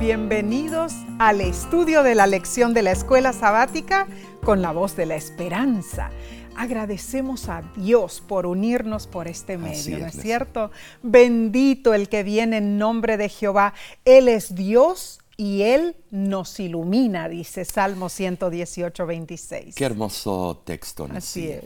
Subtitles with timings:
[0.00, 4.08] Bienvenidos al estudio de la lección de la escuela sabática
[4.42, 6.10] con la voz de la esperanza.
[6.56, 10.70] Agradecemos a Dios por unirnos por este medio, ¿no es cierto?
[11.02, 13.74] Bendito el que viene en nombre de Jehová.
[14.06, 19.74] Él es Dios y Él nos ilumina, dice Salmo 118, 26.
[19.74, 21.64] Qué hermoso texto, Así es.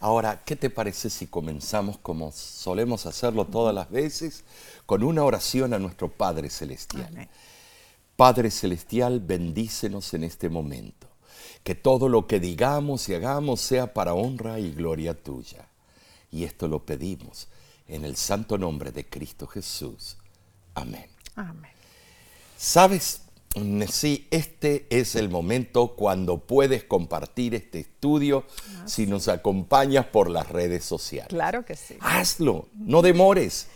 [0.00, 4.42] Ahora, ¿qué te parece si comenzamos como solemos hacerlo todas las veces,
[4.86, 7.28] con una oración a nuestro Padre Celestial?
[8.20, 11.06] Padre Celestial, bendícenos en este momento.
[11.64, 15.70] Que todo lo que digamos y hagamos sea para honra y gloria tuya.
[16.30, 17.48] Y esto lo pedimos
[17.88, 20.18] en el santo nombre de Cristo Jesús.
[20.74, 21.06] Amén.
[21.34, 21.70] Amén.
[22.58, 23.22] ¿Sabes?
[23.90, 30.28] Sí, este es el momento cuando puedes compartir este estudio ah, si nos acompañas por
[30.28, 31.30] las redes sociales.
[31.30, 31.96] Claro que sí.
[32.00, 33.68] Hazlo, no demores.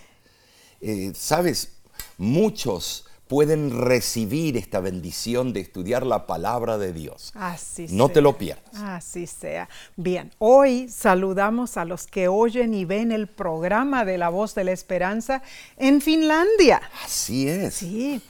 [0.83, 1.77] Eh, Sabes,
[2.19, 7.33] muchos pueden recibir esta bendición de estudiar la palabra de Dios.
[7.35, 8.75] Así no te lo pierdas.
[8.75, 9.69] Así sea.
[9.97, 14.65] Bien, hoy saludamos a los que oyen y ven el programa de La Voz de
[14.65, 15.43] la Esperanza
[15.77, 16.83] en Finlandia.
[17.05, 17.75] Así es.
[17.75, 18.21] Sí.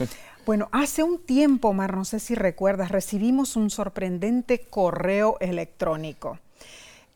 [0.46, 6.38] Bueno, hace un tiempo, Mar, no sé si recuerdas, recibimos un sorprendente correo electrónico.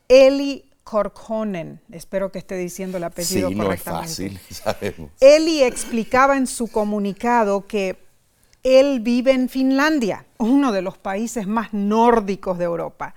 [0.07, 3.91] Eli Korkhonen, espero que esté diciendo el apellido sí, correctamente.
[3.91, 5.11] No es fácil, sabemos.
[5.19, 7.99] Eli explicaba en su comunicado que
[8.63, 13.13] él vive en Finlandia, uno de los países más nórdicos de Europa.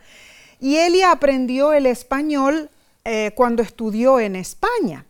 [0.60, 2.68] Y Eli aprendió el español
[3.06, 5.06] eh, cuando estudió en España.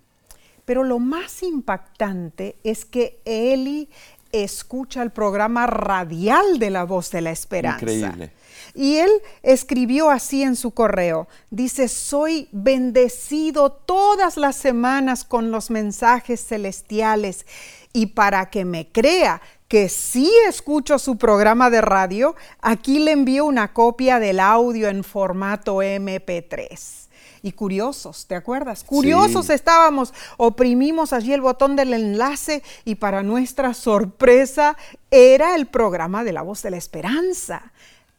[0.64, 3.88] Pero lo más impactante es que Eli
[4.32, 7.82] escucha el programa radial de La Voz de la Esperanza.
[7.82, 8.32] Increíble.
[8.74, 9.10] Y él
[9.42, 17.46] escribió así en su correo, dice, soy bendecido todas las semanas con los mensajes celestiales
[17.92, 23.44] y para que me crea que sí escucho su programa de radio, aquí le envío
[23.44, 27.01] una copia del audio en formato MP3
[27.42, 28.84] y curiosos, ¿te acuerdas?
[28.84, 34.76] Curiosos estábamos, oprimimos allí el botón del enlace y para nuestra sorpresa
[35.10, 37.72] era el programa de la voz de la esperanza.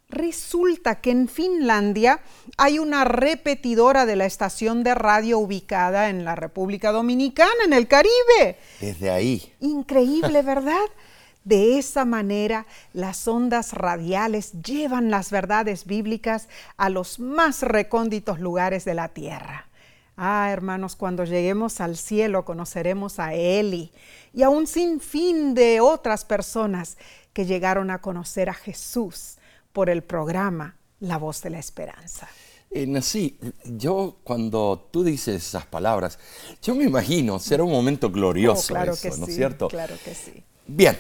[0.10, 2.22] Resulta que en Finlandia
[2.58, 7.88] hay una repetidora de la estación de radio ubicada en la República Dominicana, en el
[7.88, 8.58] Caribe.
[8.80, 9.54] Desde ahí.
[9.60, 10.78] Increíble, ¿verdad?
[11.44, 18.86] De esa manera, las ondas radiales llevan las verdades bíblicas a los más recónditos lugares
[18.86, 19.68] de la tierra.
[20.16, 23.92] Ah, hermanos, cuando lleguemos al cielo conoceremos a Eli
[24.34, 26.98] y a un sinfín de otras personas
[27.34, 29.38] que llegaron a conocer a Jesús
[29.74, 32.28] por el programa La Voz de la Esperanza.
[32.70, 36.18] Eh, sí, yo cuando tú dices esas palabras,
[36.62, 39.68] yo me imagino, será un momento glorioso oh, claro eso, que ¿no es sí, cierto?
[39.68, 40.44] Claro que sí.
[40.66, 40.98] Bien,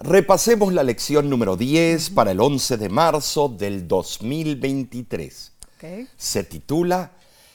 [0.00, 5.52] Repasemos la lección número 10 para el 11 de marzo del 2023.
[6.16, 7.10] Se titula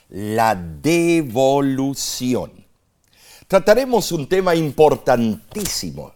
[0.09, 2.51] La devolución.
[3.47, 6.11] Trataremos un tema importantísimo.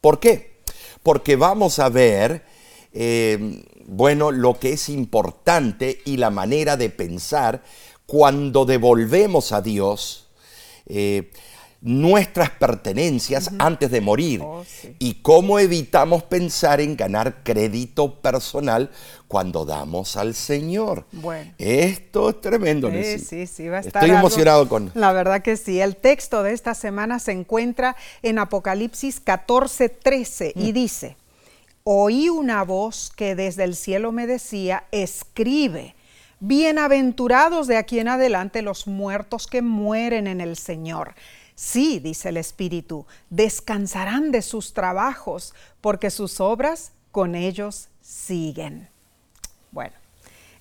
[0.00, 0.58] ¿Por qué?
[1.04, 2.44] Porque vamos a ver,
[2.92, 7.62] eh, bueno, lo que es importante y la manera de pensar
[8.06, 10.26] cuando devolvemos a Dios.
[10.86, 11.30] Eh,
[11.82, 14.64] nuestras pertenencias antes de morir Oh,
[14.98, 18.90] y cómo evitamos pensar en ganar crédito personal
[19.28, 21.06] cuando damos al Señor.
[21.12, 21.52] Bueno.
[21.56, 23.18] Esto es tremendo, Sí, Nessie.
[23.18, 24.90] sí, sí, va a estar Estoy algo- emocionado con...
[24.94, 25.80] La verdad que sí.
[25.80, 30.60] El texto de esta semana se encuentra en Apocalipsis 14, 13 Mm.
[30.60, 31.16] y dice,
[31.84, 35.94] oí una voz que desde el cielo me decía, escribe,
[36.40, 41.14] bienaventurados de aquí en adelante los muertos que mueren en el Señor.
[41.62, 48.88] Sí, dice el Espíritu, descansarán de sus trabajos, porque sus obras con ellos siguen.
[49.70, 49.92] Bueno,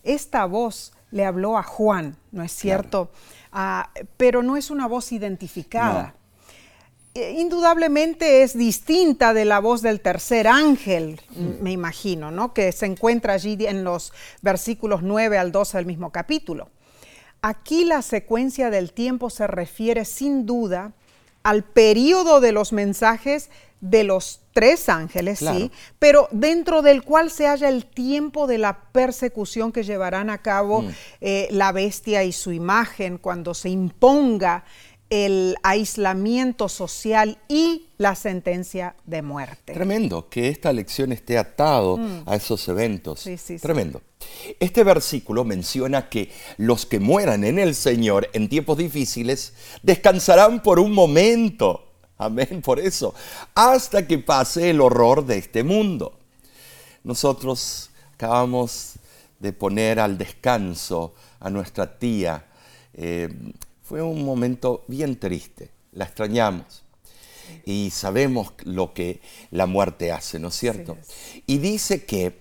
[0.04, 3.12] esta voz le habló a Juan, ¿no es cierto?
[3.54, 6.16] Ah, pero no es una voz identificada.
[7.14, 11.22] Eh, Indudablemente es distinta de la voz del tercer ángel,
[11.62, 12.54] me imagino, ¿no?
[12.54, 14.12] Que se encuentra allí en los
[14.42, 16.68] versículos 9 al 12 del mismo capítulo.
[17.42, 20.92] Aquí la secuencia del tiempo se refiere sin duda
[21.44, 23.50] al periodo de los mensajes
[23.82, 25.58] de los tres ángeles, Claro.
[25.58, 30.40] sí, pero dentro del cual se halla el tiempo de la persecución que llevarán a
[30.40, 30.84] cabo
[31.22, 34.66] eh, la bestia y su imagen cuando se imponga
[35.10, 39.74] el aislamiento social y la sentencia de muerte.
[39.74, 43.22] Tremendo que esta lección esté atado a esos eventos.
[43.22, 43.24] Mm.
[43.24, 43.62] Sí, sí, sí.
[43.62, 44.02] Tremendo.
[44.60, 50.80] Este versículo menciona que los que mueran en el Señor en tiempos difíciles descansarán por
[50.80, 51.86] un momento.
[52.18, 53.14] Amén, por eso.
[53.56, 56.20] Hasta que pase el horror de este mundo.
[57.04, 58.96] Nosotros acabamos
[59.40, 62.46] de poner al descanso a nuestra tía.
[62.94, 63.30] Eh,
[63.90, 66.84] fue un momento bien triste, la extrañamos.
[67.66, 69.20] Y sabemos lo que
[69.50, 70.96] la muerte hace, ¿no es cierto?
[71.48, 72.38] y dice que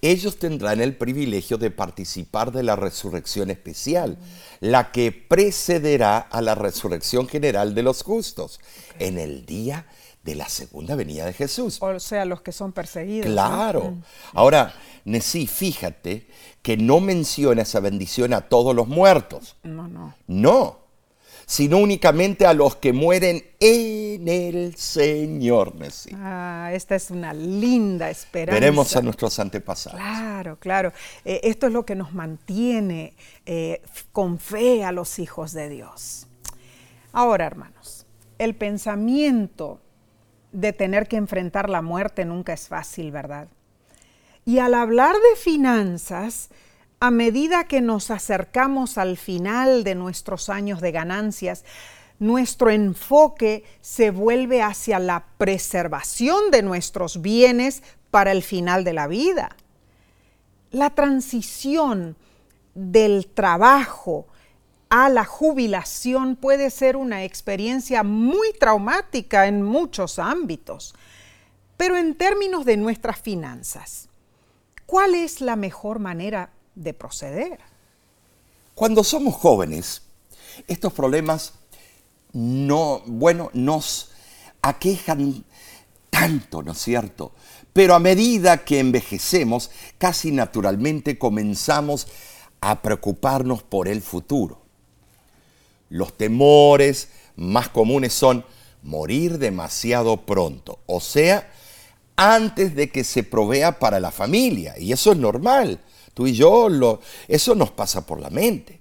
[0.00, 4.16] ellos tendrán el privilegio de participar de la resurrección especial,
[4.60, 8.60] la que precederá a la resurrección general de los justos,
[9.00, 9.86] en el día
[10.22, 11.78] de la segunda venida de Jesús.
[11.82, 13.26] O sea, los que son perseguidos.
[13.26, 13.90] Claro.
[13.90, 14.02] Mm.
[14.34, 14.72] Ahora,
[15.04, 16.28] Nesí, fíjate
[16.62, 19.56] que no menciona esa bendición a todos los muertos.
[19.64, 20.14] No, no.
[20.28, 20.81] No
[21.46, 25.74] sino únicamente a los que mueren en el Señor.
[26.14, 28.58] Ah, esta es una linda esperanza.
[28.58, 30.00] Veremos a nuestros antepasados.
[30.00, 30.92] Claro, claro.
[31.24, 33.14] Eh, esto es lo que nos mantiene
[33.46, 36.26] eh, con fe a los hijos de Dios.
[37.12, 38.06] Ahora, hermanos,
[38.38, 39.80] el pensamiento
[40.52, 43.48] de tener que enfrentar la muerte nunca es fácil, ¿verdad?
[44.44, 46.50] Y al hablar de finanzas,
[47.02, 51.64] a medida que nos acercamos al final de nuestros años de ganancias,
[52.20, 57.82] nuestro enfoque se vuelve hacia la preservación de nuestros bienes
[58.12, 59.56] para el final de la vida.
[60.70, 62.14] La transición
[62.76, 64.28] del trabajo
[64.88, 70.94] a la jubilación puede ser una experiencia muy traumática en muchos ámbitos.
[71.76, 74.08] Pero en términos de nuestras finanzas,
[74.86, 77.58] ¿cuál es la mejor manera de proceder.
[78.74, 80.02] Cuando somos jóvenes,
[80.66, 81.54] estos problemas
[82.32, 84.10] no, bueno, nos
[84.62, 85.44] aquejan
[86.10, 87.32] tanto, ¿no es cierto?
[87.72, 92.06] Pero a medida que envejecemos, casi naturalmente comenzamos
[92.60, 94.62] a preocuparnos por el futuro.
[95.88, 98.44] Los temores más comunes son
[98.82, 101.50] morir demasiado pronto, o sea,
[102.16, 105.80] antes de que se provea para la familia, y eso es normal.
[106.14, 108.80] Tú y yo, lo, eso nos pasa por la mente.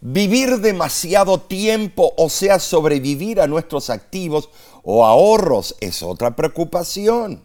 [0.00, 4.48] Vivir demasiado tiempo, o sea, sobrevivir a nuestros activos
[4.82, 7.42] o ahorros, es otra preocupación.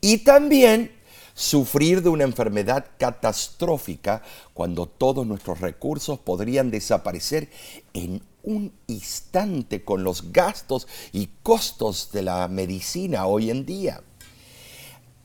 [0.00, 0.92] Y también
[1.34, 4.22] sufrir de una enfermedad catastrófica
[4.52, 7.50] cuando todos nuestros recursos podrían desaparecer
[7.92, 14.02] en un instante con los gastos y costos de la medicina hoy en día.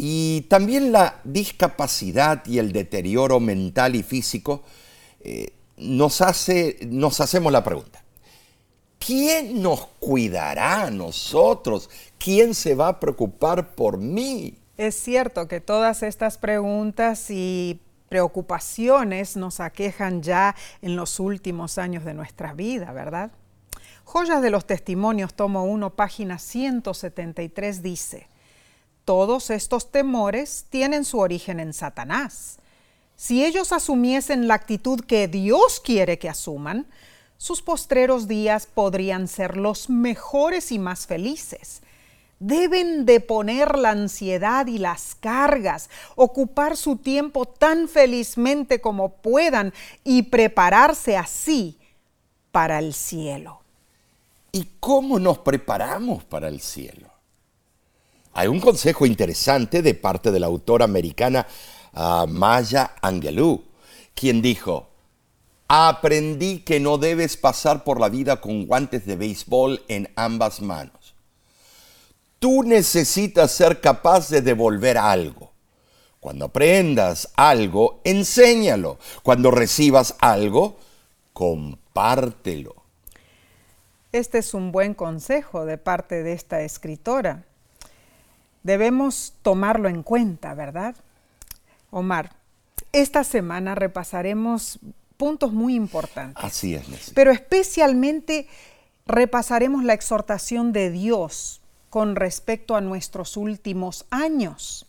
[0.02, 4.64] Y también la discapacidad y el deterioro mental y físico
[5.20, 8.02] eh, nos, hace, nos hacemos la pregunta,
[8.98, 11.90] ¿quién nos cuidará a nosotros?
[12.18, 14.58] ¿Quién se va a preocupar por mí?
[14.78, 22.06] Es cierto que todas estas preguntas y preocupaciones nos aquejan ya en los últimos años
[22.06, 23.32] de nuestra vida, ¿verdad?
[24.06, 28.29] Joyas de los Testimonios, tomo 1, página 173 dice,
[29.10, 32.60] todos estos temores tienen su origen en Satanás.
[33.16, 36.86] Si ellos asumiesen la actitud que Dios quiere que asuman,
[37.36, 41.82] sus postreros días podrían ser los mejores y más felices.
[42.38, 49.74] Deben de poner la ansiedad y las cargas, ocupar su tiempo tan felizmente como puedan
[50.04, 51.80] y prepararse así
[52.52, 53.62] para el cielo.
[54.52, 57.09] ¿Y cómo nos preparamos para el cielo?
[58.40, 61.46] Hay un consejo interesante de parte de la autora americana
[61.94, 63.66] ah, Maya Angelou,
[64.16, 64.88] quien dijo,
[65.68, 71.16] aprendí que no debes pasar por la vida con guantes de béisbol en ambas manos.
[72.40, 75.52] Tú necesitas ser capaz de devolver algo.
[76.22, 79.00] Cuando aprendas algo, enséñalo.
[79.22, 80.78] Cuando recibas algo,
[81.34, 82.74] compártelo.
[84.14, 87.49] Este es un buen consejo de parte de esta escritora
[88.64, 90.96] debemos tomarlo en cuenta, ¿verdad?
[91.92, 92.36] Omar,
[92.92, 94.80] esta semana repasaremos
[95.18, 96.44] puntos muy importantes.
[96.44, 98.48] Así es, Pero especialmente
[99.06, 104.86] repasaremos la exhortación de Dios con respecto a nuestros últimos años.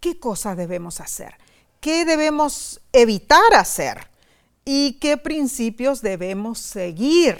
[0.00, 1.34] ¿Qué cosas debemos hacer?
[1.80, 4.06] ¿Qué debemos evitar hacer?
[4.64, 7.38] ¿Y qué principios debemos seguir?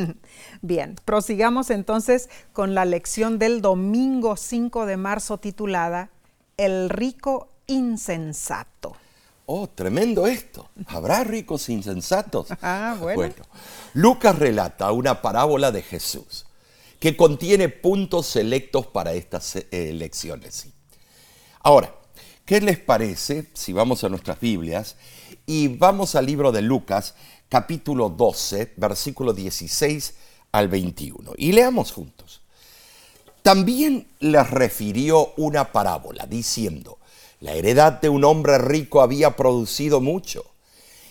[0.62, 6.10] Bien, prosigamos entonces con la lección del domingo 5 de marzo titulada
[6.56, 8.96] El rico insensato.
[9.46, 10.68] Oh, tremendo esto.
[10.86, 12.48] ¿Habrá ricos insensatos?
[12.62, 13.34] Ah, bueno.
[13.94, 16.46] Lucas relata una parábola de Jesús
[17.00, 20.68] que contiene puntos selectos para estas eh, lecciones.
[21.60, 21.94] Ahora,
[22.44, 24.96] ¿qué les parece si vamos a nuestras Biblias
[25.50, 27.16] y vamos al libro de Lucas,
[27.48, 30.14] capítulo 12, versículo 16
[30.52, 31.32] al 21.
[31.36, 32.42] Y leamos juntos.
[33.42, 36.98] También les refirió una parábola, diciendo,
[37.40, 40.44] la heredad de un hombre rico había producido mucho.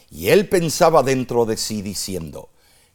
[0.10, 2.48] Y él pensaba dentro de sí, diciendo,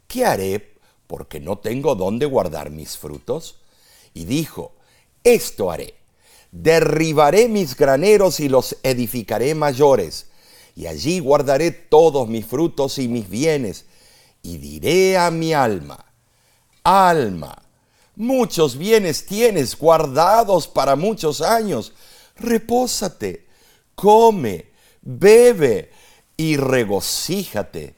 [0.09, 3.57] ¿qué haré porque no tengo dónde guardar mis frutos?
[4.15, 4.73] Y dijo,
[5.23, 5.95] esto haré,
[6.53, 10.29] derribaré mis graneros y los edificaré mayores,
[10.75, 13.87] y allí guardaré todos mis frutos y mis bienes,
[14.43, 16.05] y diré a mi alma,
[16.83, 17.63] alma,
[18.17, 21.93] muchos bienes tienes guardados para muchos años,
[22.37, 23.47] repósate,
[23.95, 24.71] come,
[25.03, 25.91] bebe
[26.37, 27.95] y regocíjate.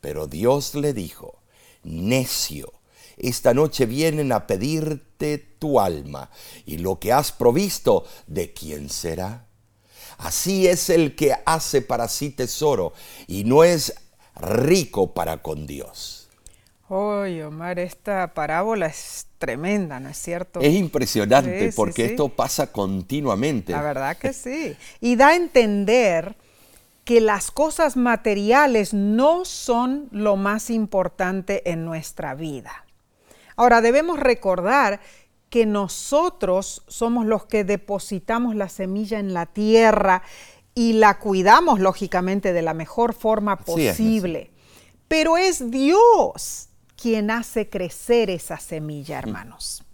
[0.00, 1.40] Pero Dios le dijo,
[1.82, 2.72] necio,
[3.16, 6.30] esta noche vienen a pedirte tu alma,
[6.66, 9.45] y lo que has provisto, ¿de quién será?
[10.18, 12.92] Así es el que hace para sí tesoro
[13.26, 13.94] y no es
[14.34, 16.28] rico para con Dios.
[16.88, 20.60] Oye, Omar, esta parábola es tremenda, ¿no es cierto?
[20.60, 23.72] Es impresionante porque esto pasa continuamente.
[23.72, 24.76] La verdad que sí.
[25.00, 26.36] Y da a entender
[27.04, 32.84] que las cosas materiales no son lo más importante en nuestra vida.
[33.56, 35.00] Ahora, debemos recordar
[35.50, 40.22] que nosotros somos los que depositamos la semilla en la tierra
[40.74, 44.50] y la cuidamos lógicamente de la mejor forma posible.
[45.08, 49.84] Pero es Dios quien hace crecer esa semilla, hermanos.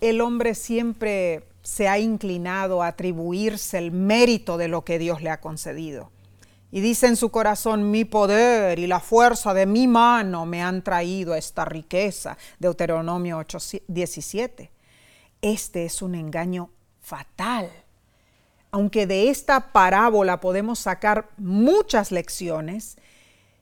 [0.00, 5.30] El hombre siempre se ha inclinado a atribuirse el mérito de lo que Dios le
[5.30, 6.10] ha concedido.
[6.72, 10.82] Y dice en su corazón, mi poder y la fuerza de mi mano me han
[10.82, 12.38] traído esta riqueza.
[12.58, 13.58] Deuteronomio 8,
[13.88, 14.70] 17.
[15.42, 17.70] Este es un engaño fatal.
[18.70, 22.96] Aunque de esta parábola podemos sacar muchas lecciones,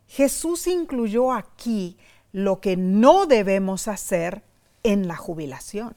[0.07, 1.97] Jesús incluyó aquí
[2.33, 4.43] lo que no debemos hacer
[4.83, 5.97] en la jubilación.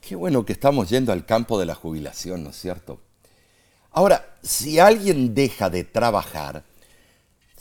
[0.00, 3.00] Qué bueno que estamos yendo al campo de la jubilación, ¿no es cierto?
[3.94, 6.64] Ahora, si alguien deja de trabajar,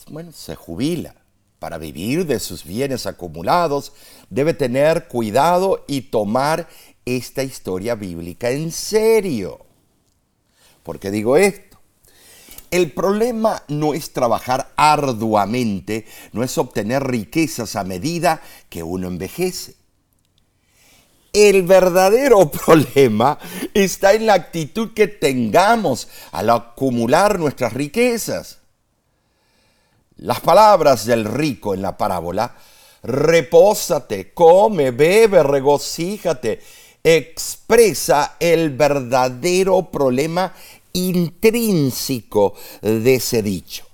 [0.10, 1.16] bueno, se jubila.
[1.60, 3.94] Para vivir de sus bienes acumulados,
[4.30, 6.68] debe tener cuidado y tomar
[7.06, 9.60] esta historia bíblica en serio.
[10.82, 11.78] ¿Por qué digo esto?
[12.72, 19.75] El problema no es trabajar arduamente, no es obtener riquezas a medida que uno envejece.
[21.34, 23.40] El verdadero problema
[23.74, 28.60] está en la actitud que tengamos al acumular nuestras riquezas.
[30.18, 32.56] Las palabras del rico en la parábola,
[33.02, 36.62] repósate, come, bebe, regocíjate,
[37.04, 40.54] expresa el verdadero problema
[40.94, 43.88] intrínseco de ese dicho.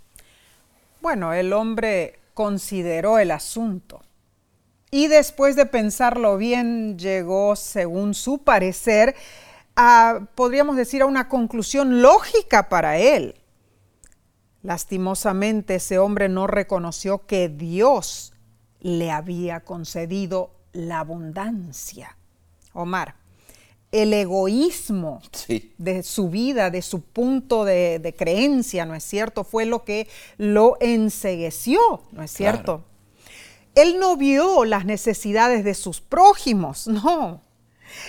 [1.02, 4.02] Bueno, el hombre consideró el asunto
[4.92, 9.16] y después de pensarlo bien, llegó, según su parecer,
[9.76, 13.36] a, podríamos decir, a una conclusión lógica para él.
[14.64, 18.34] Lastimosamente ese hombre no reconoció que Dios
[18.82, 22.18] le había concedido la abundancia.
[22.74, 23.16] Omar,
[23.92, 25.22] el egoísmo
[25.78, 29.44] de su vida, de su punto de, creencia, ¿no es cierto?
[29.44, 31.80] Fue lo que lo ensegueció,
[32.12, 32.84] ¿no es cierto?
[33.76, 37.42] Él no vio las necesidades de sus prójimos, no.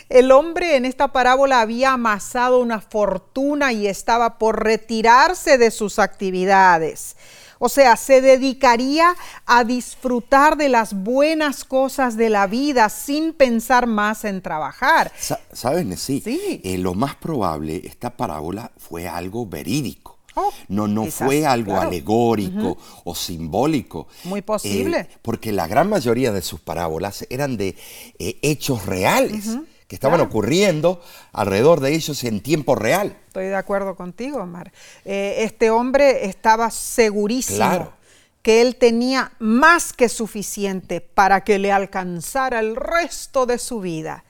[0.08, 5.98] El hombre en esta parábola había amasado una fortuna y estaba por retirarse de sus
[5.98, 7.16] actividades.
[7.62, 9.14] O sea, se dedicaría
[9.44, 15.12] a disfrutar de las buenas cosas de la vida sin pensar más en trabajar.
[15.52, 16.22] ¿Sabes, sí?
[16.24, 16.62] sí.
[16.64, 20.09] Eh, lo más probable, esta parábola fue algo verídico.
[20.34, 24.08] Oh, no, no fue algo alegórico o simbólico.
[24.24, 25.00] Muy posible.
[25.00, 27.76] Eh, porque la gran mayoría de sus parábolas eran de
[28.18, 29.58] eh, hechos reales.
[29.88, 33.18] que estaban ocurriendo alrededor de ellos en tiempo real.
[33.26, 34.72] Estoy de acuerdo contigo, Omar.
[35.04, 37.92] Eh, este hombre estaba segurísimo
[38.40, 44.22] que él tenía más que suficiente para que le alcanzara el resto de su vida.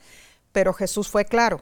[0.51, 1.61] Pero Jesús fue claro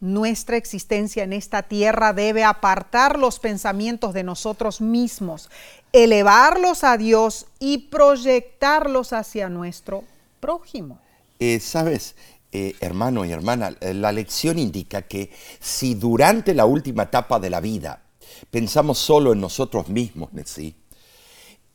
[0.00, 5.50] nuestra existencia en esta tierra debe apartar los pensamientos de nosotros mismos,
[5.92, 10.04] elevarlos a Dios y proyectarlos hacia nuestro
[10.40, 10.98] prójimo.
[11.38, 12.16] Eh, Sabes,
[12.52, 15.30] eh, hermano y hermana, la lección indica que
[15.60, 18.02] si durante la última etapa de la vida
[18.50, 20.74] pensamos solo en nosotros mismos, ¿sí?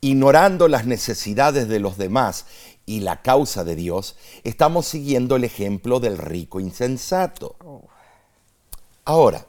[0.00, 2.46] ignorando las necesidades de los demás
[2.84, 7.56] y la causa de Dios, estamos siguiendo el ejemplo del rico insensato.
[9.06, 9.46] Ahora,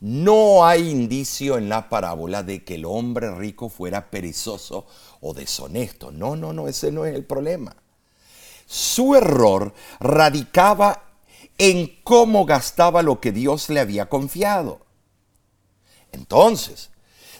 [0.00, 4.86] No hay indicio en la parábola de que el hombre rico fuera perezoso
[5.20, 6.12] o deshonesto.
[6.12, 7.74] No, no, no, ese no es el problema.
[8.66, 11.02] Su error radicaba
[11.56, 14.80] en cómo gastaba lo que Dios le había confiado.
[16.12, 16.90] Entonces,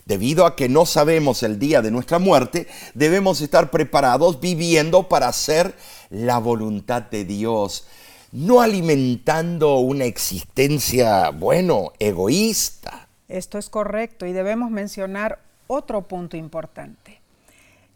[0.05, 5.29] debido a que no sabemos el día de nuestra muerte, debemos estar preparados viviendo para
[5.29, 5.77] hacer
[6.11, 7.87] la voluntad de Dios,
[8.33, 13.09] no alimentando una existencia, bueno, egoísta.
[13.29, 17.21] Esto es correcto y debemos mencionar otro punto importante.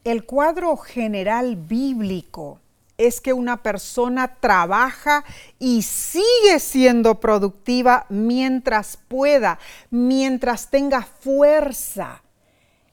[0.04, 2.60] El cuadro general bíblico
[2.98, 5.24] es que una persona trabaja
[5.58, 9.58] y sigue siendo productiva mientras pueda,
[9.90, 12.22] mientras tenga fuerza.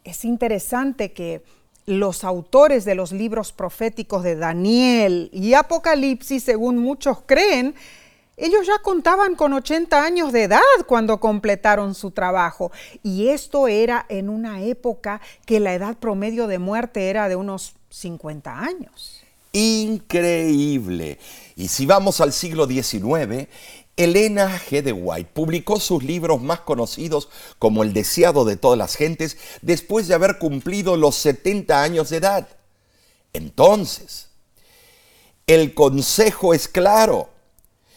[0.03, 1.43] Es interesante que
[1.85, 7.75] los autores de los libros proféticos de Daniel y Apocalipsis, según muchos creen,
[8.37, 12.71] ellos ya contaban con 80 años de edad cuando completaron su trabajo.
[13.03, 17.75] Y esto era en una época que la edad promedio de muerte era de unos
[17.89, 21.17] 50 años increíble.
[21.55, 23.47] Y si vamos al siglo XIX,
[23.99, 24.81] Elena G.
[24.81, 27.27] de White publicó sus libros más conocidos
[27.59, 32.17] como El deseado de todas las gentes después de haber cumplido los 70 años de
[32.17, 32.47] edad.
[33.33, 34.29] Entonces,
[35.47, 37.29] el consejo es claro.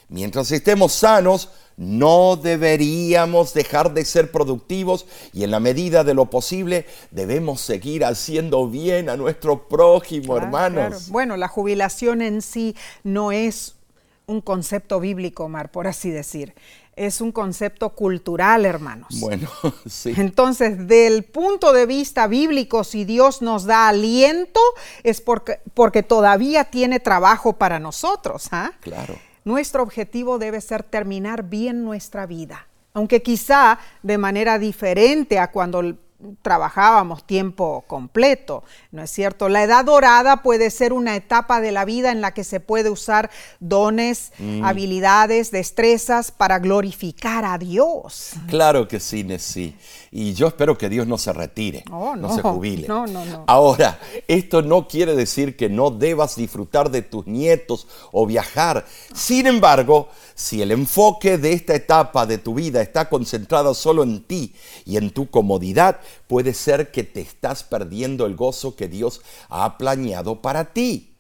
[0.09, 6.27] Mientras estemos sanos, no deberíamos dejar de ser productivos y en la medida de lo
[6.27, 11.11] posible debemos seguir haciendo bien a nuestro prójimo, hermanos.
[11.11, 13.77] Bueno, la jubilación en sí no es
[14.27, 16.55] un concepto bíblico, Mar, por así decir.
[16.95, 19.19] Es un concepto cultural, hermanos.
[19.21, 19.49] Bueno,
[19.87, 20.13] sí.
[20.17, 24.61] Entonces, del punto de vista bíblico, si Dios nos da aliento,
[25.03, 28.49] es porque, porque todavía tiene trabajo para nosotros.
[28.53, 28.73] ¿ah?
[28.81, 29.17] Claro.
[29.45, 35.97] Nuestro objetivo debe ser terminar bien nuestra vida, aunque quizá de manera diferente a cuando
[36.43, 39.49] trabajábamos tiempo completo, ¿no es cierto?
[39.49, 42.91] La edad dorada puede ser una etapa de la vida en la que se puede
[42.91, 44.65] usar dones, mm.
[44.65, 48.33] habilidades, destrezas para glorificar a Dios.
[48.49, 49.77] Claro que sí, Nessie.
[50.15, 52.87] Y yo espero que Dios no se retire, oh, no, se jubile.
[52.87, 53.45] No, no, no.
[53.47, 53.99] Ahora,
[54.29, 58.85] esto no quiere decir que no debas disfrutar de tus nietos o viajar.
[59.15, 64.23] Sin embargo, si el enfoque de esta etapa de tu vida está concentrado solo en
[64.23, 69.23] ti y en tu comodidad, puede ser que te estás perdiendo el gozo que Dios
[69.49, 71.17] ha planeado para ti.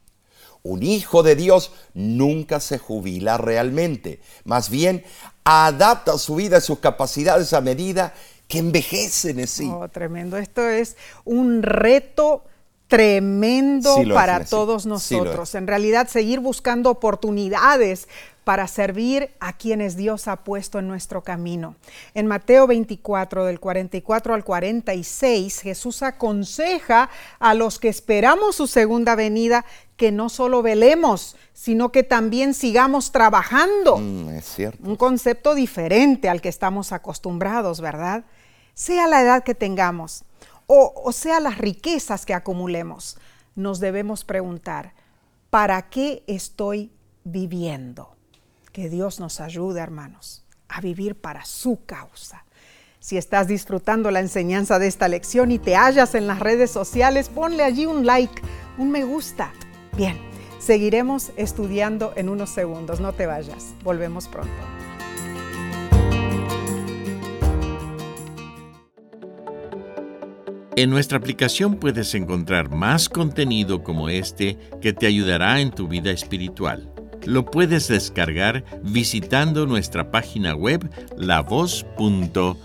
[0.65, 5.03] Un hijo de Dios nunca se jubila realmente, más bien
[5.45, 8.15] adapta su vida y sus capacidades a medida
[8.53, 9.67] que envejecen en sí.
[9.73, 10.37] Oh, tremendo.
[10.37, 12.45] Esto es un reto
[12.87, 15.55] tremendo para todos nosotros.
[15.55, 18.09] en realidad, seguir buscando oportunidades
[18.45, 21.77] para servir a quienes Dios ha puesto en nuestro camino.
[22.13, 29.15] En Mateo 24, del 44 al 46, Jesús aconseja a los que esperamos su segunda
[29.15, 29.65] venida
[29.97, 33.97] que no solo velemos, sino que también sigamos trabajando.
[33.97, 34.87] Mm, es cierto.
[34.87, 38.25] Un concepto diferente al que estamos acostumbrados, ¿verdad?
[38.75, 40.25] Sea la edad que tengamos
[40.67, 43.19] o, sea las riquezas que acumulemos,
[43.55, 44.95] nos debemos preguntar,
[45.51, 46.91] ¿para qué estoy
[47.25, 48.17] viviendo?
[48.73, 52.45] Que Dios nos ayude, hermanos, a vivir para su causa.
[53.01, 57.29] Si estás disfrutando la enseñanza de esta lección y te hallas en las redes sociales,
[57.29, 58.41] ponle allí un like,
[58.79, 59.53] un me gusta.
[59.97, 60.19] Bien,
[60.59, 63.01] seguiremos estudiando en unos segundos.
[63.01, 63.75] No te vayas.
[63.83, 64.92] Volvemos pronto.
[70.75, 76.11] En nuestra aplicación puedes encontrar más contenido como este que te ayudará en tu vida
[76.13, 76.91] espiritual.
[77.27, 82.57] Lo puedes descargar visitando nuestra página web lavoz.org.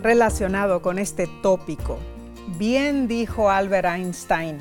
[0.00, 1.98] Relacionado con este tópico,
[2.56, 4.58] bien dijo Albert Einstein,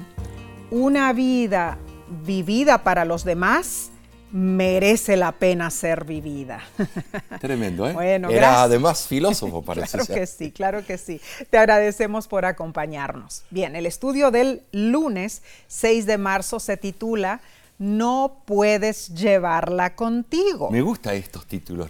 [0.71, 1.77] una vida
[2.13, 3.91] vivida para los demás
[4.33, 6.63] merece la pena ser vivida.
[7.39, 7.93] Tremendo, ¿eh?
[7.93, 11.21] Bueno, Era además filósofo, parece Claro que sí, claro que sí.
[11.51, 13.43] Te agradecemos por acompañarnos.
[13.51, 17.41] Bien, el estudio del lunes 6 de marzo se titula
[17.77, 20.69] no puedes llevarla contigo.
[20.69, 21.89] Me gustan estos títulos,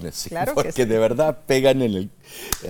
[0.54, 2.10] porque de verdad pegan en el,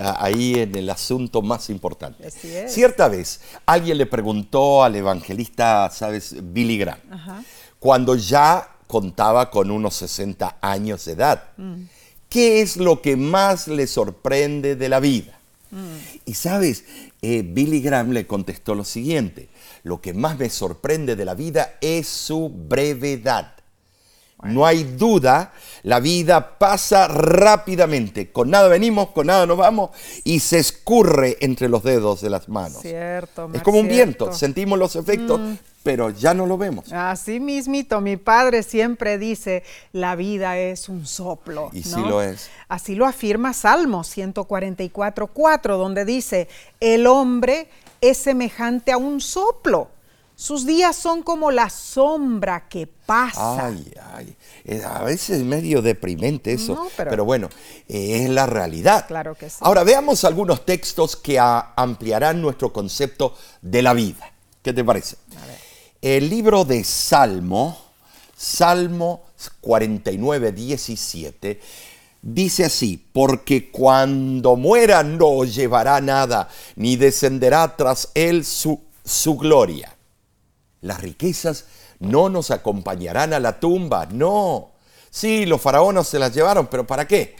[0.00, 2.30] ahí en el asunto más importante.
[2.30, 6.36] Cierta vez alguien le preguntó al evangelista, ¿sabes?
[6.52, 7.00] Billy Graham,
[7.78, 11.82] cuando ya contaba con unos 60 años de edad, mm.
[12.28, 15.38] ¿qué es lo que más le sorprende de la vida?
[16.24, 16.84] Y sabes,
[17.20, 19.48] eh, Billy Graham le contestó lo siguiente,
[19.84, 23.52] lo que más me sorprende de la vida es su brevedad.
[24.42, 25.52] No hay duda,
[25.84, 28.30] la vida pasa rápidamente.
[28.30, 29.90] Con nada venimos, con nada nos vamos
[30.22, 32.82] y se escurre entre los dedos de las manos.
[32.82, 35.54] Cierto, es como un viento, sentimos los efectos, mm.
[35.82, 36.92] pero ya no lo vemos.
[36.92, 41.70] Así mismito, mi padre siempre dice, la vida es un soplo.
[41.72, 42.50] Y sí lo es.
[42.68, 46.48] Así lo afirma Salmo 144.4, donde dice,
[46.80, 47.68] el hombre
[48.10, 49.90] es semejante a un soplo
[50.36, 53.66] sus días son como la sombra que pasa.
[53.66, 54.36] Ay, ay.
[54.84, 57.48] A veces es medio deprimente eso, pero, bueno,
[57.86, 59.06] es la realidad.
[59.06, 59.58] Claro que sí.
[59.60, 64.32] Ahora veamos algunos textos que ampliarán nuestro concepto de la vida.
[64.62, 65.16] ¿Qué te parece?
[66.02, 67.78] El libro de Salmo,
[68.36, 69.22] Salmo
[69.60, 71.60] 49, 17,
[72.32, 79.94] dice así, porque cuando muera no llevará nada, ni descenderá tras él su, su gloria
[80.84, 81.64] las riquezas
[81.98, 84.72] no nos acompañarán a la tumba, no.
[85.10, 87.36] Sí, los faraones se las llevaron, pero ¿para qué?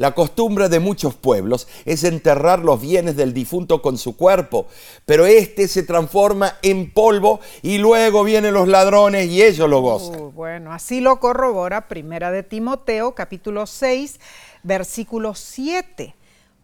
[0.00, 4.66] La costumbre de muchos pueblos es enterrar los bienes del difunto con su cuerpo,
[5.04, 10.18] pero este se transforma en polvo y luego vienen los ladrones y ellos lo gozan.
[10.18, 14.18] Uh, bueno, así lo corrobora Primera de Timoteo, capítulo 6,
[14.62, 16.14] versículo 7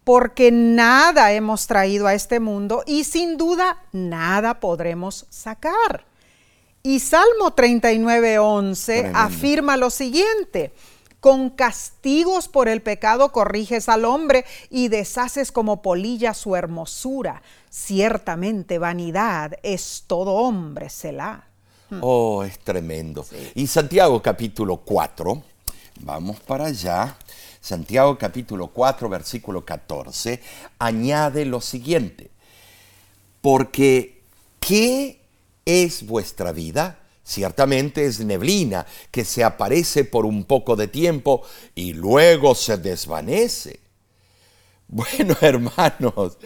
[0.03, 6.07] porque nada hemos traído a este mundo y sin duda nada podremos sacar.
[6.83, 10.72] Y Salmo 39, 11 afirma lo siguiente.
[11.27, 17.43] Con castigos por el pecado corriges al hombre y deshaces como polilla su hermosura.
[17.69, 21.49] Ciertamente vanidad es todo hombre, Selah.
[21.91, 21.99] Hmm.
[22.01, 23.27] Oh, es tremendo.
[23.57, 25.43] Y Santiago capítulo 4,
[26.03, 27.17] vamos para allá.
[27.61, 30.41] Santiago capítulo 4, versículo 14,
[30.79, 32.31] añade lo siguiente.
[33.41, 34.23] Porque,
[34.61, 35.21] ¿qué
[35.65, 37.01] es vuestra vida?
[37.27, 41.43] Ciertamente es neblina que se aparece por un poco de tiempo
[41.75, 43.81] y luego se desvanece.
[44.89, 46.39] Bueno, hermanos,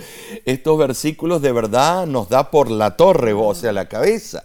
[0.46, 4.42] estos versículos de verdad nos da por la torre, o sea, la cabeza.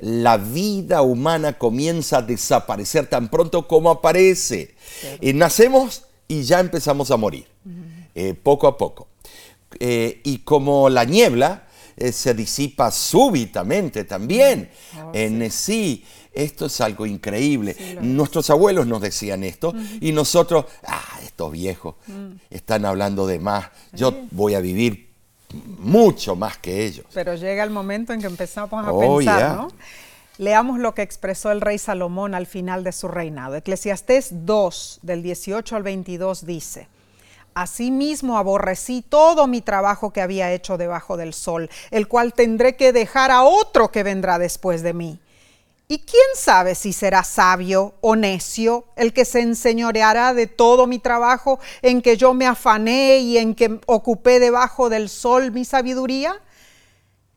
[0.00, 4.74] La vida humana comienza a desaparecer tan pronto como aparece.
[5.20, 7.46] Y nacemos y ya empezamos a morir,
[8.14, 9.08] eh, poco a poco.
[9.80, 11.65] Eh, y como la niebla,
[11.96, 14.70] eh, se disipa súbitamente también.
[15.02, 16.04] Oh, en sí.
[16.32, 17.76] esto es algo increíble.
[18.00, 22.32] Nuestros abuelos nos decían esto y nosotros, ah, estos viejos mm.
[22.50, 23.70] están hablando de más.
[23.92, 25.06] Yo voy a vivir
[25.78, 27.06] mucho más que ellos.
[27.14, 29.68] Pero llega el momento en que empezamos a oh, pensar, ¿no?
[30.38, 33.56] Leamos lo que expresó el rey Salomón al final de su reinado.
[33.56, 36.88] Eclesiastés 2, del 18 al 22 dice,
[37.56, 42.92] Asimismo aborrecí todo mi trabajo que había hecho debajo del sol, el cual tendré que
[42.92, 45.18] dejar a otro que vendrá después de mí.
[45.88, 50.98] ¿Y quién sabe si será sabio o necio el que se enseñoreará de todo mi
[50.98, 56.38] trabajo en que yo me afané y en que ocupé debajo del sol mi sabiduría?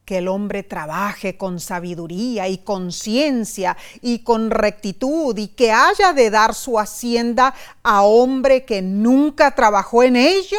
[0.10, 6.14] Que el hombre trabaje con sabiduría y con ciencia y con rectitud y que haya
[6.14, 10.58] de dar su hacienda a hombre que nunca trabajó en ello,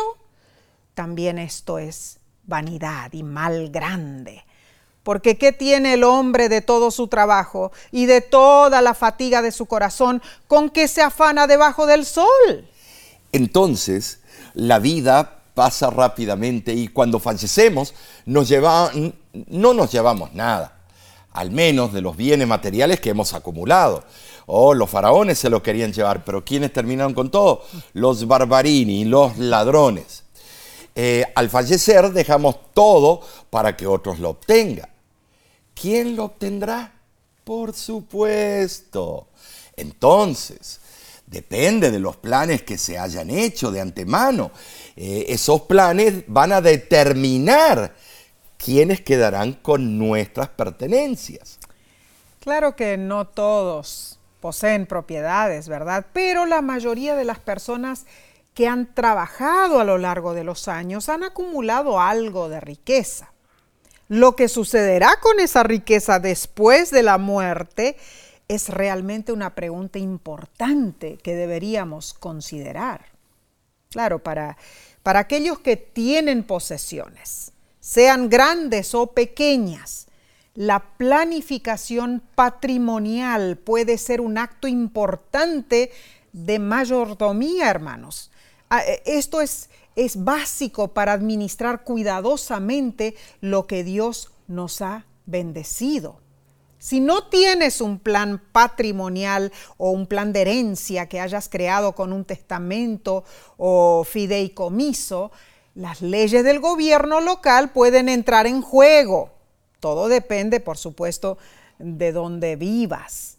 [0.94, 4.44] también esto es vanidad y mal grande.
[5.02, 9.50] Porque ¿qué tiene el hombre de todo su trabajo y de toda la fatiga de
[9.50, 12.70] su corazón con que se afana debajo del sol?
[13.32, 14.20] Entonces,
[14.54, 17.94] la vida pasa rápidamente y cuando fallecemos
[18.26, 18.90] nos lleva,
[19.48, 20.80] no nos llevamos nada,
[21.32, 24.04] al menos de los bienes materiales que hemos acumulado.
[24.46, 27.62] Oh, los faraones se lo querían llevar, pero ¿quiénes terminaron con todo?
[27.92, 30.24] Los barbarini, los ladrones.
[30.94, 34.88] Eh, al fallecer dejamos todo para que otros lo obtengan.
[35.74, 36.92] ¿Quién lo obtendrá?
[37.44, 39.28] Por supuesto.
[39.76, 40.79] Entonces,
[41.30, 44.50] depende de los planes que se hayan hecho de antemano.
[44.96, 47.94] Eh, esos planes van a determinar
[48.58, 51.58] quiénes quedarán con nuestras pertenencias.
[52.40, 56.06] Claro que no todos poseen propiedades, ¿verdad?
[56.12, 58.06] Pero la mayoría de las personas
[58.54, 63.32] que han trabajado a lo largo de los años han acumulado algo de riqueza.
[64.08, 67.96] Lo que sucederá con esa riqueza después de la muerte
[68.50, 73.06] es realmente una pregunta importante que deberíamos considerar.
[73.90, 74.56] Claro, para,
[75.04, 80.08] para aquellos que tienen posesiones, sean grandes o pequeñas,
[80.56, 85.92] la planificación patrimonial puede ser un acto importante
[86.32, 88.32] de mayordomía, hermanos.
[88.68, 96.18] Ah, eh, esto es, es básico para administrar cuidadosamente lo que Dios nos ha bendecido.
[96.80, 102.10] Si no tienes un plan patrimonial o un plan de herencia que hayas creado con
[102.10, 103.22] un testamento
[103.58, 105.30] o fideicomiso,
[105.74, 109.30] las leyes del gobierno local pueden entrar en juego.
[109.78, 111.36] Todo depende, por supuesto,
[111.78, 113.36] de dónde vivas.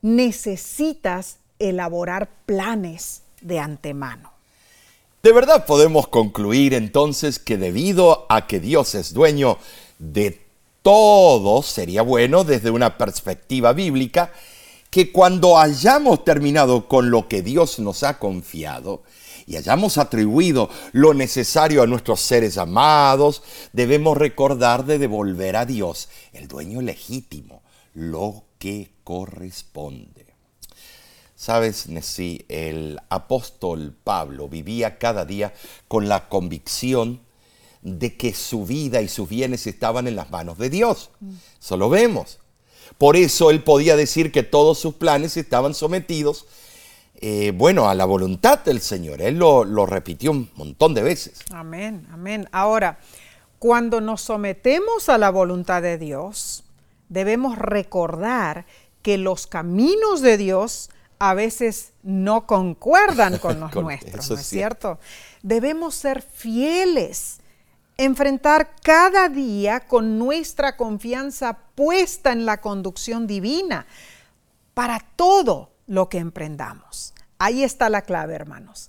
[0.00, 4.32] Necesitas elaborar planes de antemano.
[5.24, 9.58] De verdad podemos concluir entonces que debido a que Dios es dueño
[9.98, 10.47] de
[10.82, 14.32] todo sería bueno desde una perspectiva bíblica
[14.90, 19.02] que cuando hayamos terminado con lo que Dios nos ha confiado
[19.46, 26.08] y hayamos atribuido lo necesario a nuestros seres amados, debemos recordar de devolver a Dios,
[26.32, 27.62] el dueño legítimo,
[27.94, 30.26] lo que corresponde.
[31.34, 35.54] Sabes, Nessie, el apóstol Pablo vivía cada día
[35.86, 37.20] con la convicción
[37.88, 41.10] de que su vida y sus bienes estaban en las manos de Dios.
[41.60, 42.38] Eso lo vemos.
[42.98, 46.46] Por eso él podía decir que todos sus planes estaban sometidos,
[47.20, 49.22] eh, bueno, a la voluntad del Señor.
[49.22, 51.40] Él lo, lo repitió un montón de veces.
[51.50, 52.48] Amén, amén.
[52.52, 52.98] Ahora,
[53.58, 56.64] cuando nos sometemos a la voluntad de Dios,
[57.08, 58.66] debemos recordar
[59.02, 64.98] que los caminos de Dios a veces no concuerdan con los nuestros, ¿no es cierto?
[65.42, 67.38] Debemos ser fieles
[67.98, 73.86] enfrentar cada día con nuestra confianza puesta en la conducción divina
[74.72, 77.12] para todo lo que emprendamos.
[77.38, 78.88] Ahí está la clave, hermanos.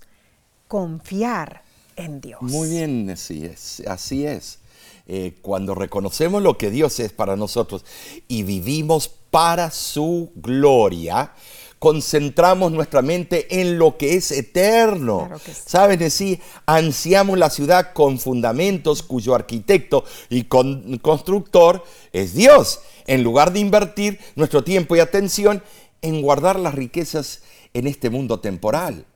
[0.68, 1.62] Confiar
[1.96, 2.40] en Dios.
[2.42, 3.82] Muy bien, así es.
[3.86, 4.60] Así es.
[5.06, 7.84] Eh, cuando reconocemos lo que Dios es para nosotros
[8.28, 11.32] y vivimos para su gloria,
[11.80, 15.30] concentramos nuestra mente en lo que es eterno.
[15.66, 16.38] ¿Sabes decir?
[16.66, 24.20] Ansiamos la ciudad con fundamentos cuyo arquitecto y constructor es Dios, en lugar de invertir
[24.36, 25.62] nuestro tiempo y atención
[26.02, 27.40] en guardar las riquezas
[27.72, 29.06] en este mundo temporal.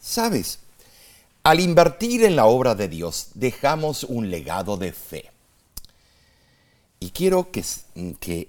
[0.00, 0.60] ¿Sabes?
[1.42, 5.30] Al invertir en la obra de Dios, dejamos un legado de fe.
[7.00, 7.62] Y quiero que,
[8.18, 8.48] que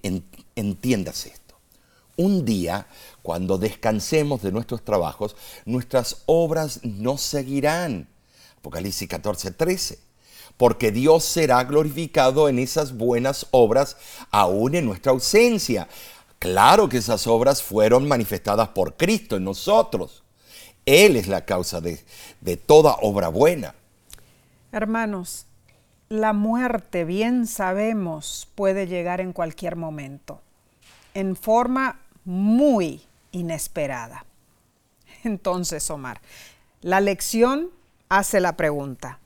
[0.55, 1.36] entiendas esto.
[2.17, 2.87] Un día,
[3.21, 8.07] cuando descansemos de nuestros trabajos, nuestras obras no seguirán.
[8.57, 9.99] Apocalipsis 14, 13.
[10.57, 13.95] Porque Dios será glorificado en esas buenas obras
[14.31, 15.87] aún en nuestra ausencia.
[16.39, 20.23] Claro que esas obras fueron manifestadas por Cristo en nosotros.
[20.85, 22.03] Él es la causa de,
[22.41, 23.75] de toda obra buena.
[24.71, 25.45] Hermanos,
[26.09, 30.41] la muerte, bien sabemos, puede llegar en cualquier momento,
[31.13, 34.25] en forma muy inesperada.
[35.23, 36.19] Entonces, Omar,
[36.81, 37.69] la lección
[38.09, 39.19] hace la pregunta,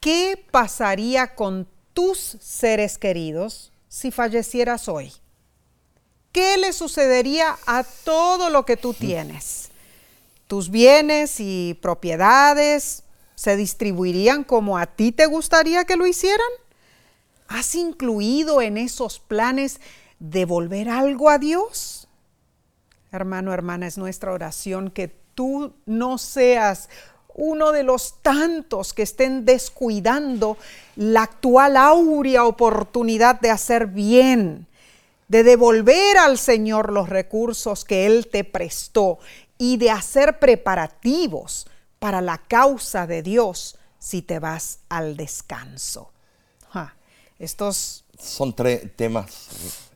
[0.00, 5.12] ¿qué pasaría con tus seres queridos si fallecieras hoy?
[6.32, 9.68] ¿Qué le sucedería a todo lo que tú tienes?
[10.48, 13.04] ¿Tus bienes y propiedades
[13.36, 16.48] se distribuirían como a ti te gustaría que lo hicieran?
[17.46, 19.80] ¿Has incluido en esos planes
[20.18, 22.07] devolver algo a Dios?
[23.10, 26.88] Hermano, hermana, es nuestra oración que tú no seas
[27.34, 30.58] uno de los tantos que estén descuidando
[30.96, 34.66] la actual áurea oportunidad de hacer bien,
[35.28, 39.20] de devolver al Señor los recursos que Él te prestó
[39.56, 41.68] y de hacer preparativos
[42.00, 46.10] para la causa de Dios si te vas al descanso.
[47.38, 49.48] estos son tres temas.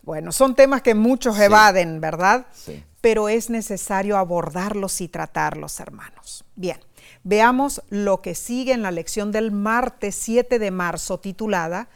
[0.03, 2.47] Bueno, son temas que muchos evaden, ¿verdad?
[2.55, 6.45] Sí pero es necesario abordarlos y tratarlos, hermanos.
[6.57, 6.79] Bien,
[7.25, 11.91] veamos lo que sigue en la lección del martes 7 de marzo titulada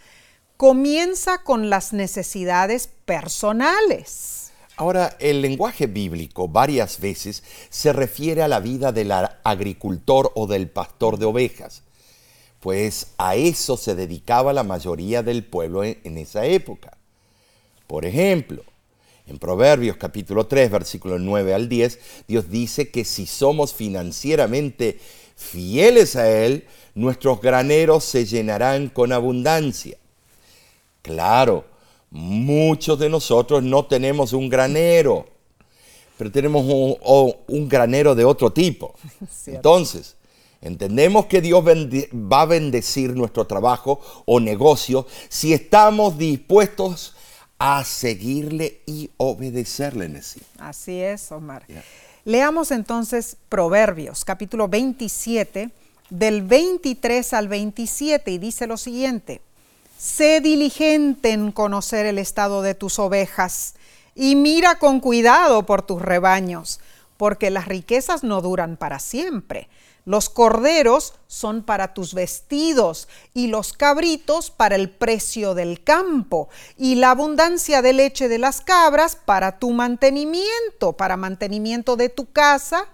[0.59, 4.53] Comienza con las necesidades personales.
[4.79, 10.69] Ahora, el lenguaje bíblico varias veces se refiere a la vida del agricultor o del
[10.69, 11.83] pastor de ovejas,
[12.61, 16.97] pues a eso se dedicaba la mayoría del pueblo en, esa época.
[17.87, 18.64] Por ejemplo,
[19.26, 25.00] en Proverbios capítulo 3, versículo 9 al 10, Dios dice que si somos financieramente
[25.34, 29.98] fieles a Él, nuestros graneros se llenarán con abundancia.
[31.02, 31.64] Claro,
[32.10, 35.26] muchos de nosotros no tenemos un granero,
[36.16, 38.94] pero tenemos un, granero de otro tipo.
[39.46, 40.16] Entonces,
[40.62, 47.15] entendemos que Dios va a bendecir nuestro trabajo o negocio si estamos dispuestos
[47.59, 50.40] a seguirle y obedecerle en sí.
[50.59, 51.64] Así es, Omar.
[52.25, 55.71] Leamos entonces Proverbios, capítulo 27,
[56.11, 59.40] del 23 al 27, y dice lo siguiente,
[59.97, 63.75] sé diligente en conocer el estado de tus ovejas,
[64.14, 66.81] y mira con cuidado por tus rebaños,
[67.16, 69.69] porque las riquezas no duran para siempre.
[70.07, 76.95] Los corderos son para tus vestidos y los cabritos para el precio del campo y
[76.95, 82.87] la abundancia de leche de las cabras para tu mantenimiento, para mantenimiento de tu casa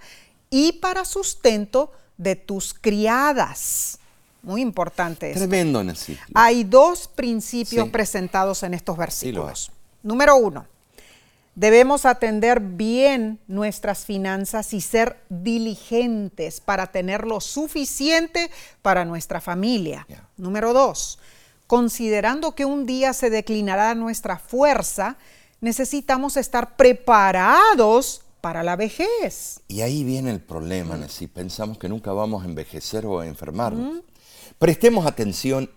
[0.49, 3.99] y para sustento de tus criadas.
[4.41, 5.35] Muy importante.
[5.35, 6.19] Tremendo, Nancy.
[6.33, 9.71] Hay dos principios presentados en estos versículos.
[10.03, 10.65] Número uno,
[11.55, 20.07] Debemos atender bien nuestras finanzas y ser diligentes para tener lo suficiente para nuestra familia.
[20.39, 21.19] Número dos,
[21.67, 25.19] considerando que un día se declinará nuestra fuerza,
[25.61, 29.61] necesitamos estar preparados para la vejez.
[29.69, 34.03] Y ahí viene el problema, si pensamos que nunca vamos a envejecer o a enfermarnos.
[34.59, 35.71] Prestemos atención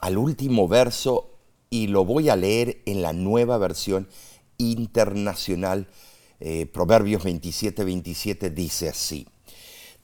[0.00, 1.30] al último verso
[1.70, 4.08] y lo voy a leer en la nueva versión
[4.60, 5.88] internacional,
[6.40, 9.26] eh, Proverbios 27, 27 dice así,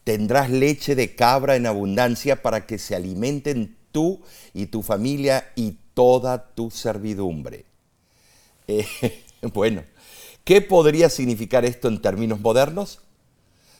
[0.05, 4.21] tendrás leche de cabra en abundancia para que se alimenten tú
[4.53, 7.65] y tu familia y toda tu servidumbre.
[8.69, 8.85] Eh,
[9.55, 9.85] bueno,
[10.43, 12.99] ¿qué podría significar esto en términos modernos?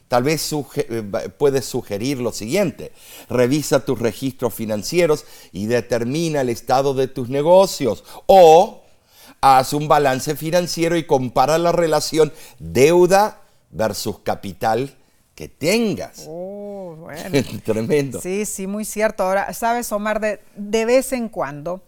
[0.09, 1.03] Tal vez eh,
[1.37, 2.93] puedes sugerir lo siguiente.
[3.29, 8.05] Revisa tus registros financieros y determina el estado de tus negocios.
[8.27, 8.86] O
[9.41, 14.97] haz un balance financiero y compara la relación deuda versus capital
[15.35, 16.25] que tengas.
[16.27, 17.39] Oh, bueno.
[17.65, 18.21] Tremendo.
[18.21, 19.23] Sí, sí, muy cierto.
[19.23, 21.83] Ahora, sabes, Omar, de, de vez en cuando,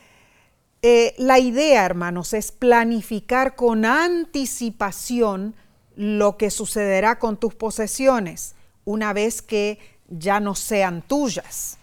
[0.81, 5.55] Eh, la idea, hermanos, es planificar con anticipación
[5.95, 11.77] lo que sucederá con tus posesiones una vez que ya no sean tuyas.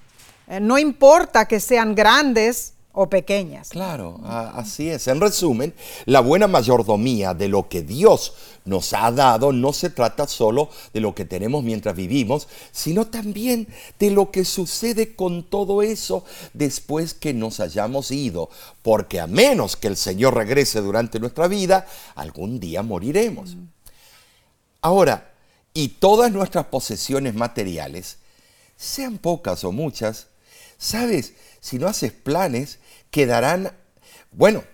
[0.48, 3.68] Eh, no importa que sean grandes o pequeñas.
[3.70, 5.06] Claro, así es.
[5.08, 5.74] En resumen,
[6.06, 11.00] la buena mayordomía de lo que Dios nos ha dado no se trata solo de
[11.00, 17.14] lo que tenemos mientras vivimos, sino también de lo que sucede con todo eso después
[17.14, 18.50] que nos hayamos ido,
[18.82, 23.56] porque a menos que el Señor regrese durante nuestra vida, algún día moriremos.
[24.82, 25.32] Ahora,
[25.74, 28.18] y todas nuestras posesiones materiales,
[28.76, 30.28] sean pocas o muchas,
[30.78, 32.78] sabes, si no haces planes,
[33.10, 33.72] quedarán,
[34.32, 34.64] bueno,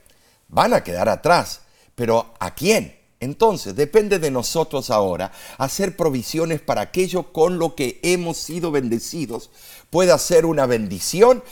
[0.49, 1.62] van a quedar atrás,
[1.94, 2.96] pero ¿a quién?
[3.18, 9.51] Entonces, depende de nosotros ahora hacer provisiones para aquello con lo que hemos sido bendecidos.
[9.90, 11.42] Puede ser una bendición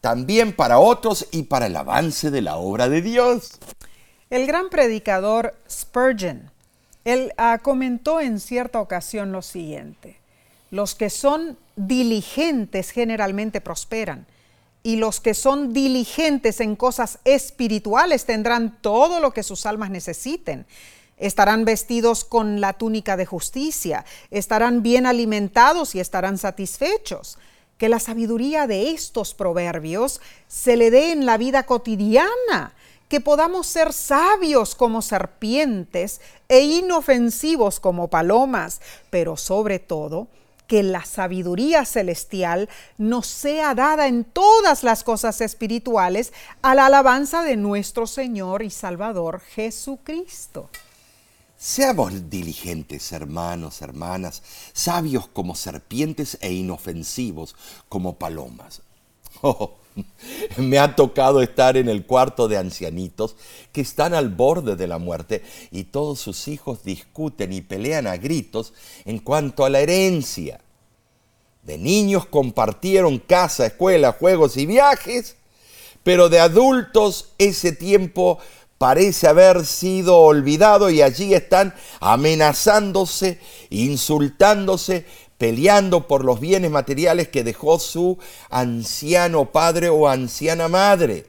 [0.00, 3.58] también para otros y para el avance de la obra de Dios.
[4.28, 6.50] El gran predicador Spurgeon,
[7.04, 10.18] él ah, comentó en cierta ocasión lo siguiente,
[10.70, 14.26] los que son diligentes generalmente prosperan
[14.86, 20.64] y los que son diligentes en cosas espirituales tendrán todo lo que sus almas necesiten.
[21.16, 27.36] Estarán vestidos con la túnica de justicia, estarán bien alimentados y estarán satisfechos.
[27.78, 32.72] Que la sabiduría de estos proverbios se le dé en la vida cotidiana,
[33.08, 40.28] que podamos ser sabios como serpientes e inofensivos como palomas, pero sobre todo,
[40.66, 47.42] que la sabiduría celestial nos sea dada en todas las cosas espirituales a la alabanza
[47.42, 50.70] de nuestro Señor y Salvador Jesucristo.
[51.58, 54.42] Seamos diligentes, hermanos, hermanas,
[54.74, 57.54] sabios como serpientes e inofensivos
[57.88, 58.82] como palomas.
[59.42, 59.74] Oh,
[60.56, 63.36] me ha tocado estar en el cuarto de ancianitos
[63.72, 68.16] que están al borde de la muerte y todos sus hijos discuten y pelean a
[68.16, 68.72] gritos
[69.04, 70.60] en cuanto a la herencia.
[71.62, 75.36] De niños compartieron casa, escuela, juegos y viajes,
[76.04, 78.38] pero de adultos ese tiempo
[78.78, 83.40] parece haber sido olvidado y allí están amenazándose,
[83.70, 85.06] insultándose,
[85.38, 88.18] peleando por los bienes materiales que dejó su
[88.50, 91.26] anciano padre o anciana madre.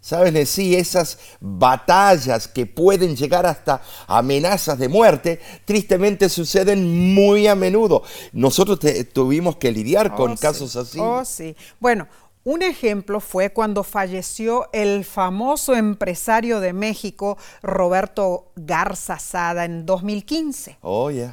[0.00, 0.48] ¿Sabes?
[0.48, 8.04] Sí, esas batallas que pueden llegar hasta amenazas de muerte, tristemente suceden muy a menudo.
[8.32, 8.78] Nosotros
[9.12, 10.98] tuvimos que lidiar con oh, casos así.
[11.00, 11.56] Oh, sí.
[11.80, 12.06] Bueno,
[12.44, 20.78] un ejemplo fue cuando falleció el famoso empresario de México, Roberto Garza Sada, en 2015.
[20.80, 21.32] Oh, yeah.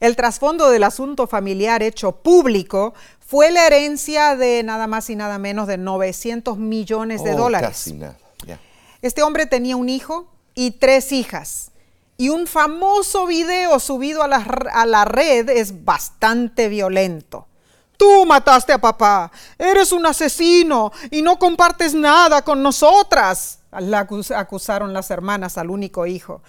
[0.00, 5.38] El trasfondo del asunto familiar hecho público fue la herencia de nada más y nada
[5.38, 7.70] menos de 900 millones de oh, dólares.
[7.70, 8.16] Casi nada.
[9.02, 11.70] Este hombre tenía un hijo y tres hijas.
[12.16, 14.38] Y un famoso video subido a la,
[14.72, 17.46] a la red es bastante violento.
[17.96, 24.92] Tú mataste a papá, eres un asesino y no compartes nada con nosotras, le acusaron
[24.92, 26.40] las hermanas al único hijo.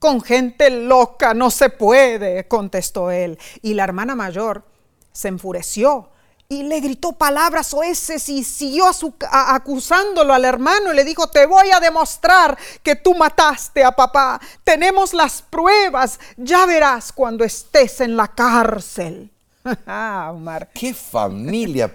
[0.00, 3.38] Con gente loca no se puede, contestó él.
[3.62, 4.64] Y la hermana mayor
[5.12, 6.10] se enfureció
[6.50, 8.86] y le gritó palabras oeces y siguió
[9.30, 14.40] acusándolo al hermano y le dijo, te voy a demostrar que tú mataste a papá.
[14.64, 19.30] Tenemos las pruebas, ya verás cuando estés en la cárcel.
[19.86, 20.70] Ah, Omar.
[20.72, 21.92] Qué familia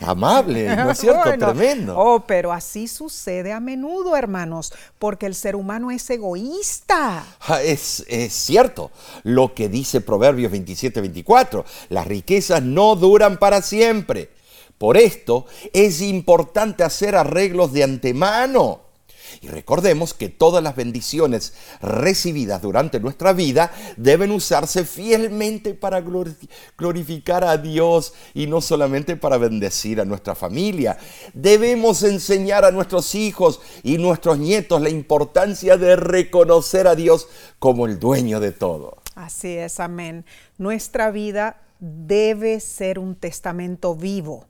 [0.00, 1.22] amable, ¿no es cierto?
[1.38, 1.96] Tremendo.
[1.96, 7.24] Oh, pero así sucede a menudo, hermanos, porque el ser humano es egoísta.
[7.62, 8.90] Es, es cierto
[9.22, 11.64] lo que dice Proverbios 27, 24.
[11.90, 14.30] Las riquezas no duran para siempre.
[14.78, 18.85] Por esto es importante hacer arreglos de antemano.
[19.40, 26.02] Y recordemos que todas las bendiciones recibidas durante nuestra vida deben usarse fielmente para
[26.76, 30.98] glorificar a Dios y no solamente para bendecir a nuestra familia.
[31.34, 37.86] Debemos enseñar a nuestros hijos y nuestros nietos la importancia de reconocer a Dios como
[37.86, 38.98] el dueño de todo.
[39.14, 40.24] Así es, amén.
[40.58, 44.46] Nuestra vida debe ser un testamento vivo.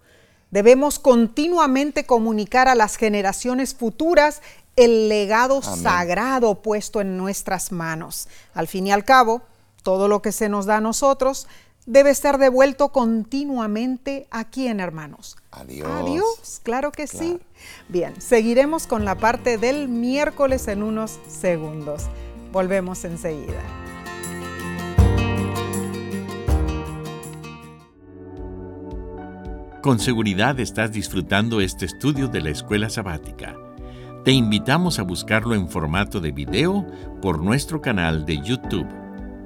[0.50, 4.42] Debemos continuamente comunicar a las generaciones futuras
[4.76, 8.28] el legado sagrado puesto en nuestras manos.
[8.54, 9.42] Al fin y al cabo,
[9.82, 11.48] todo lo que se nos da a nosotros
[11.86, 15.36] debe ser devuelto continuamente a quién, hermanos.
[15.52, 15.88] Adiós.
[15.90, 17.38] Adiós, claro que sí.
[17.88, 22.04] Bien, seguiremos con la parte del miércoles en unos segundos.
[22.52, 23.62] Volvemos enseguida.
[29.82, 33.56] Con seguridad estás disfrutando este estudio de la escuela sabática.
[34.26, 36.84] Te invitamos a buscarlo en formato de video
[37.22, 38.88] por nuestro canal de YouTube.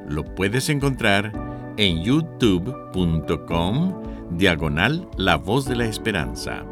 [0.08, 1.34] Lo puedes encontrar
[1.76, 3.92] en youtube.com
[4.30, 6.64] diagonal La Voz de la Esperanza.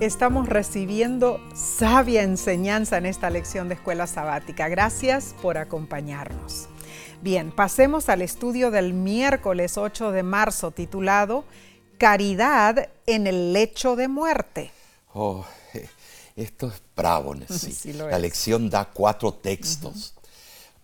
[0.00, 4.68] Estamos recibiendo sabia enseñanza en esta lección de escuela sabática.
[4.70, 6.70] Gracias por acompañarnos.
[7.26, 11.44] Bien, pasemos al estudio del miércoles 8 de marzo titulado
[11.98, 14.70] Caridad en el lecho de muerte.
[15.12, 15.44] Oh,
[16.36, 20.14] esto es bravo, sí, La lección da cuatro textos.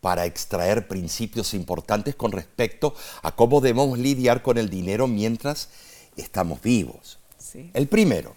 [0.01, 5.69] para extraer principios importantes con respecto a cómo debemos lidiar con el dinero mientras
[6.17, 7.21] estamos vivos.
[7.73, 8.35] El primero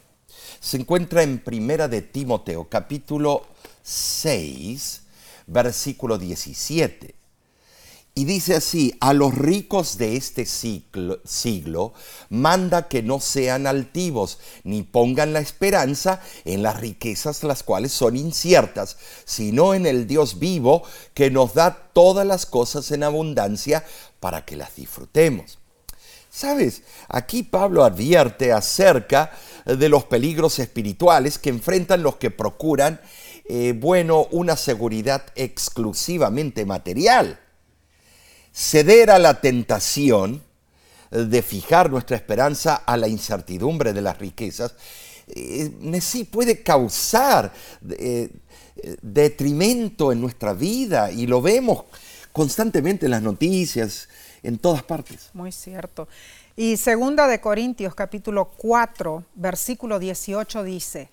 [0.60, 3.48] se encuentra en Primera de Timoteo, capítulo
[3.82, 5.02] 6,
[5.48, 7.25] versículo 17.
[8.18, 11.94] Y dice así, a los ricos de este siglo,
[12.30, 18.16] manda que no sean altivos, ni pongan la esperanza en las riquezas las cuales son
[18.16, 18.96] inciertas,
[19.26, 23.84] sino en el Dios vivo que nos da todas las cosas en abundancia
[24.22, 25.60] para que las disfrutemos.
[26.30, 26.84] ¿Sabes?
[27.10, 29.34] Aquí Pablo advierte acerca
[29.66, 33.02] de los peligros espirituales que enfrentan los que procuran,
[33.44, 37.42] eh, bueno, una seguridad exclusivamente material
[38.56, 40.42] ceder a la tentación
[41.12, 44.76] de fijar nuestra esperanza a la incertidumbre de las riquezas,
[45.28, 47.52] eh, sí puede causar
[47.90, 48.30] eh,
[49.02, 51.84] detrimento en nuestra vida y lo vemos
[52.32, 54.08] constantemente en las noticias,
[54.42, 55.32] en todas partes.
[55.34, 56.08] Muy cierto.
[56.56, 61.10] Y segunda de Corintios capítulo 4, versículo 18 dice,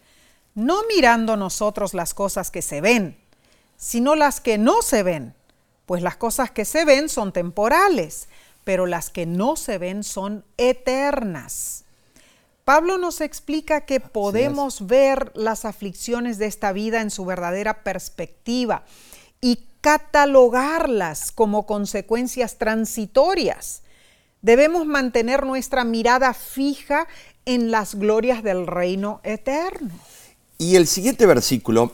[0.55, 3.17] no mirando nosotros las cosas que se ven,
[3.77, 5.35] sino las que no se ven
[5.87, 8.29] pues las cosas que se ven son temporales,
[8.65, 11.85] pero las que no se ven son eternas.
[12.65, 18.85] Pablo nos explica que podemos ver las aflicciones de esta vida en su verdadera perspectiva
[19.41, 23.83] y catalogarlas como consecuencias transitorias.
[24.43, 27.09] Debemos mantener nuestra mirada fija
[27.45, 29.91] en las glorias del reino eterno.
[30.59, 31.93] Y el siguiente versículo,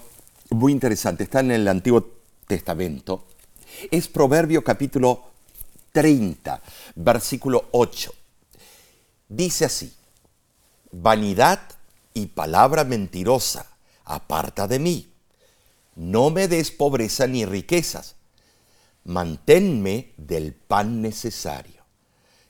[0.50, 2.06] muy interesante, está en el Antiguo
[2.46, 3.24] Testamento,
[3.90, 5.30] es Proverbio capítulo
[5.92, 6.60] 30,
[6.96, 8.12] versículo 8.
[9.28, 9.94] Dice así,
[10.90, 11.60] vanidad
[12.14, 13.66] y palabra mentirosa,
[14.04, 15.12] aparta de mí.
[15.96, 18.16] No me des pobreza ni riquezas,
[19.04, 21.82] manténme del pan necesario.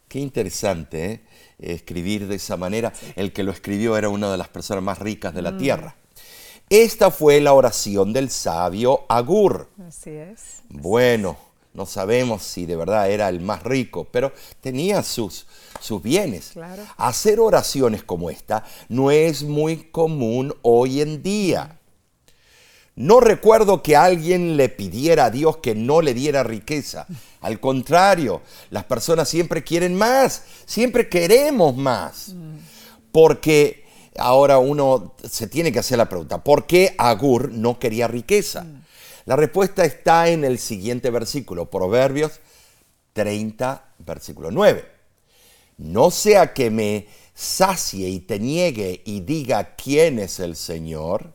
[0.08, 1.20] Qué interesante ¿eh?
[1.58, 2.92] escribir de esa manera.
[3.14, 5.58] El que lo escribió era una de las personas más ricas de la mm.
[5.58, 5.96] tierra.
[6.70, 9.68] Esta fue la oración del sabio Agur.
[9.86, 10.62] Así es.
[10.68, 11.38] Bueno,
[11.72, 15.46] no sabemos si de verdad era el más rico, pero tenía sus,
[15.80, 16.52] sus bienes.
[16.98, 21.78] Hacer oraciones como esta no es muy común hoy en día.
[22.96, 27.06] No recuerdo que alguien le pidiera a Dios que no le diera riqueza.
[27.40, 32.34] Al contrario, las personas siempre quieren más, siempre queremos más.
[33.12, 33.87] Porque
[34.18, 38.66] ahora uno se tiene que hacer la pregunta, ¿por qué Agur no quería riqueza?
[39.24, 42.40] La respuesta está en el siguiente versículo, Proverbios
[43.12, 44.84] 30, versículo 9.
[45.78, 51.32] No sea que me sacie y te niegue y diga quién es el Señor.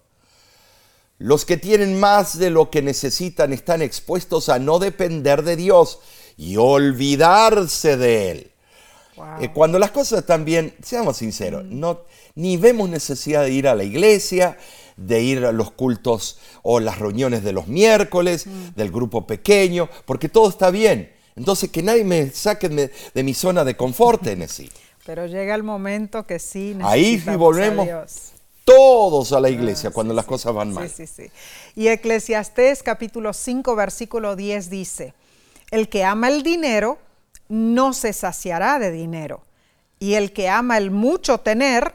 [1.18, 6.00] Los que tienen más de lo que necesitan están expuestos a no depender de Dios
[6.36, 8.52] y olvidarse de Él.
[9.40, 12.02] Eh, cuando las cosas están bien, seamos sinceros, no,
[12.36, 14.58] ni vemos necesidad de ir a la iglesia,
[14.98, 18.76] de ir a los cultos o las reuniones de los miércoles, mm.
[18.76, 21.12] del grupo pequeño, porque todo está bien.
[21.36, 24.70] Entonces, que nadie me saque de, mi zona de confort, Tennessee.
[25.06, 27.88] Pero llega el momento que sí Ahí sí volvemos
[28.64, 30.90] todos a la iglesia ah, cuando las cosas van mal.
[30.90, 31.32] Sí, sí, sí.
[31.76, 35.14] Y Eclesiastés capítulo 5, versículo 10 dice,
[35.72, 36.98] el que ama el dinero
[37.50, 39.42] no se saciará de dinero,
[40.00, 41.94] y el que ama el mucho tener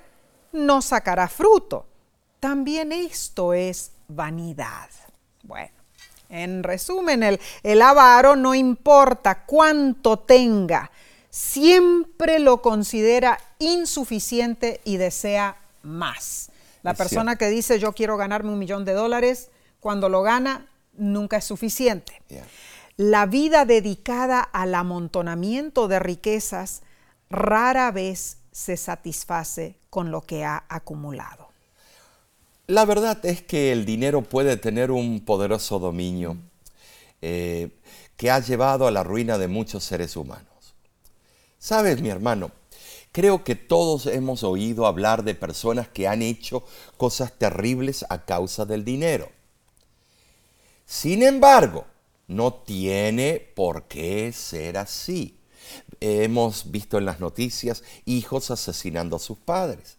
[0.53, 1.87] no sacará fruto
[2.41, 4.89] también esto es vanidad.
[5.43, 5.75] Bueno,
[6.29, 10.91] en resumen, el, el avaro no importa cuánto tenga,
[11.31, 16.51] siempre lo considera insuficiente y desea más.
[16.83, 21.39] La persona que dice yo quiero ganarme un millón de dólares, cuando lo gana, nunca
[21.39, 22.23] es suficiente.
[22.97, 26.83] La vida dedicada al amontonamiento de riquezas
[27.31, 31.49] rara vez se satisface con lo que ha acumulado.
[32.67, 36.37] La verdad es que el dinero puede tener un poderoso dominio
[37.23, 37.71] eh,
[38.17, 40.75] que ha llevado a la ruina de muchos seres humanos.
[41.59, 42.51] Sabes, mi hermano,
[43.11, 46.65] creo que todos hemos oído hablar de personas que han hecho
[46.97, 49.31] cosas terribles a causa del dinero.
[50.85, 51.87] Sin embargo,
[52.27, 55.38] no tiene por qué ser así.
[56.01, 59.99] Hemos visto en las noticias hijos asesinando a sus padres.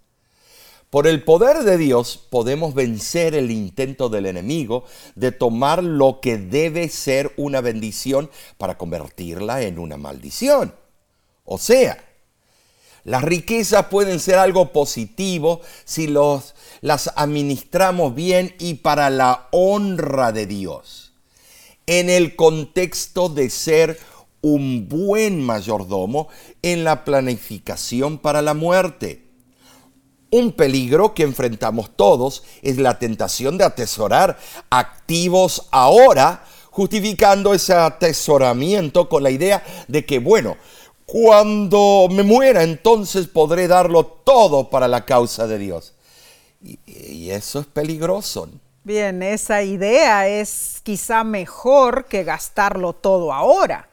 [0.90, 6.38] Por el poder de Dios podemos vencer el intento del enemigo de tomar lo que
[6.38, 10.74] debe ser una bendición para convertirla en una maldición.
[11.46, 12.04] O sea,
[13.04, 20.32] las riquezas pueden ser algo positivo si los, las administramos bien y para la honra
[20.32, 21.14] de Dios.
[21.86, 24.00] En el contexto de ser
[24.42, 26.28] un buen mayordomo
[26.62, 29.30] en la planificación para la muerte
[30.32, 34.38] un peligro que enfrentamos todos es la tentación de atesorar
[34.70, 40.58] activos ahora, justificando ese atesoramiento con la idea de que, bueno,
[41.06, 45.96] cuando me muera entonces podré darlo todo para la causa de Dios.
[46.62, 48.50] Y, eso es peligroso.
[48.84, 53.89] Bien, esa idea es quizá mejor que gastarlo todo ahora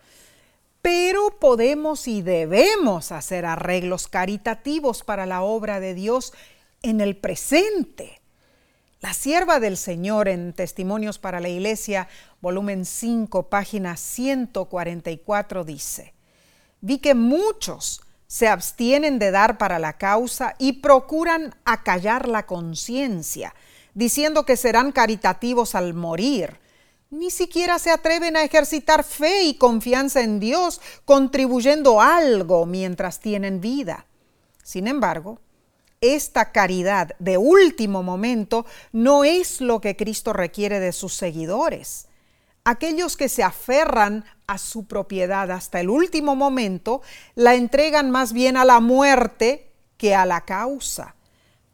[0.86, 6.32] pero podemos y debemos hacer arreglos caritativos para la obra de Dios
[6.80, 8.20] en el presente.
[9.00, 12.06] La sierva del Señor en Testimonios para la Iglesia,
[12.40, 16.14] volumen 5, página 144, dice,
[16.80, 23.56] vi que muchos se abstienen de dar para la causa y procuran acallar la conciencia,
[23.94, 26.60] diciendo que serán caritativos al morir
[27.10, 33.60] ni siquiera se atreven a ejercitar fe y confianza en Dios, contribuyendo algo mientras tienen
[33.60, 34.06] vida.
[34.62, 35.40] Sin embargo,
[36.00, 42.08] esta caridad de último momento no es lo que Cristo requiere de sus seguidores.
[42.64, 47.00] Aquellos que se aferran a su propiedad hasta el último momento
[47.34, 51.14] la entregan más bien a la muerte que a la causa.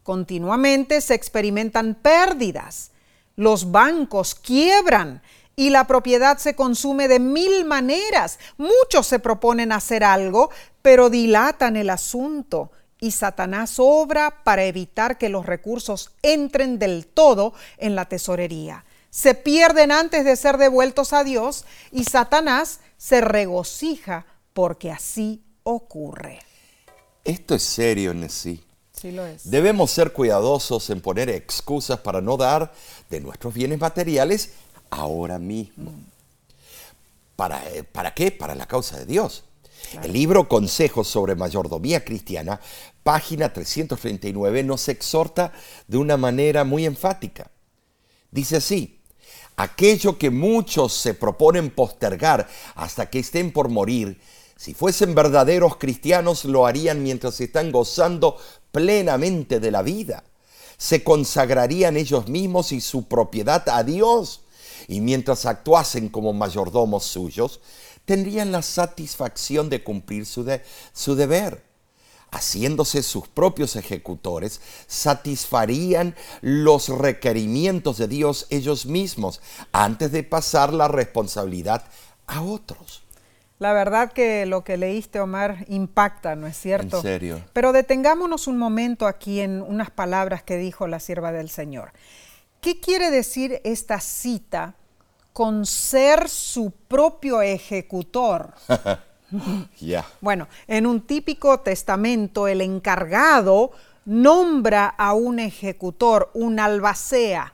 [0.03, 2.92] Continuamente se experimentan pérdidas.
[3.35, 5.21] Los bancos quiebran
[5.55, 8.39] y la propiedad se consume de mil maneras.
[8.57, 10.49] Muchos se proponen hacer algo,
[10.81, 17.53] pero dilatan el asunto y Satanás obra para evitar que los recursos entren del todo
[17.77, 18.85] en la tesorería.
[19.09, 26.39] Se pierden antes de ser devueltos a Dios y Satanás se regocija porque así ocurre.
[27.25, 28.63] Esto es serio, Nessie.
[29.03, 29.51] Sí lo es.
[29.51, 32.73] Debemos ser cuidadosos en poner excusas para no dar
[33.09, 34.51] de nuestros bienes materiales
[34.91, 35.91] ahora mismo.
[37.35, 38.31] ¿Para, eh, ¿Para qué?
[38.31, 39.43] Para la causa de Dios.
[40.01, 42.61] El libro Consejos sobre Mayordomía Cristiana,
[43.03, 45.51] página 339, nos exhorta
[45.85, 47.51] de una manera muy enfática.
[48.31, 49.01] Dice así,
[49.57, 54.21] aquello que muchos se proponen postergar hasta que estén por morir,
[54.55, 58.37] si fuesen verdaderos cristianos lo harían mientras están gozando
[58.73, 60.23] plenamente de la vida.
[60.77, 64.41] Se consagrarían ellos mismos y su propiedad a Dios
[64.87, 67.61] y mientras actuasen como mayordomos suyos,
[68.03, 70.45] tendrían la satisfacción de cumplir su,
[70.91, 71.63] su deber.
[72.31, 79.39] Haciéndose sus propios ejecutores, satisfarían los requerimientos de Dios ellos mismos
[79.71, 81.85] antes de pasar la responsabilidad
[82.25, 83.02] a otros.
[83.59, 86.97] La verdad que lo que leíste, Omar, impacta, ¿no es cierto?
[86.97, 87.41] En serio.
[87.53, 91.91] Pero detengámonos un momento aquí en unas palabras que dijo la sierva del Señor.
[92.61, 94.75] ¿Qué quiere decir esta cita
[95.33, 98.53] con ser su propio ejecutor?
[99.79, 100.05] Ya.
[100.21, 103.71] Bueno, en un típico testamento el encargado
[104.05, 107.51] nombra a un ejecutor, un albacea,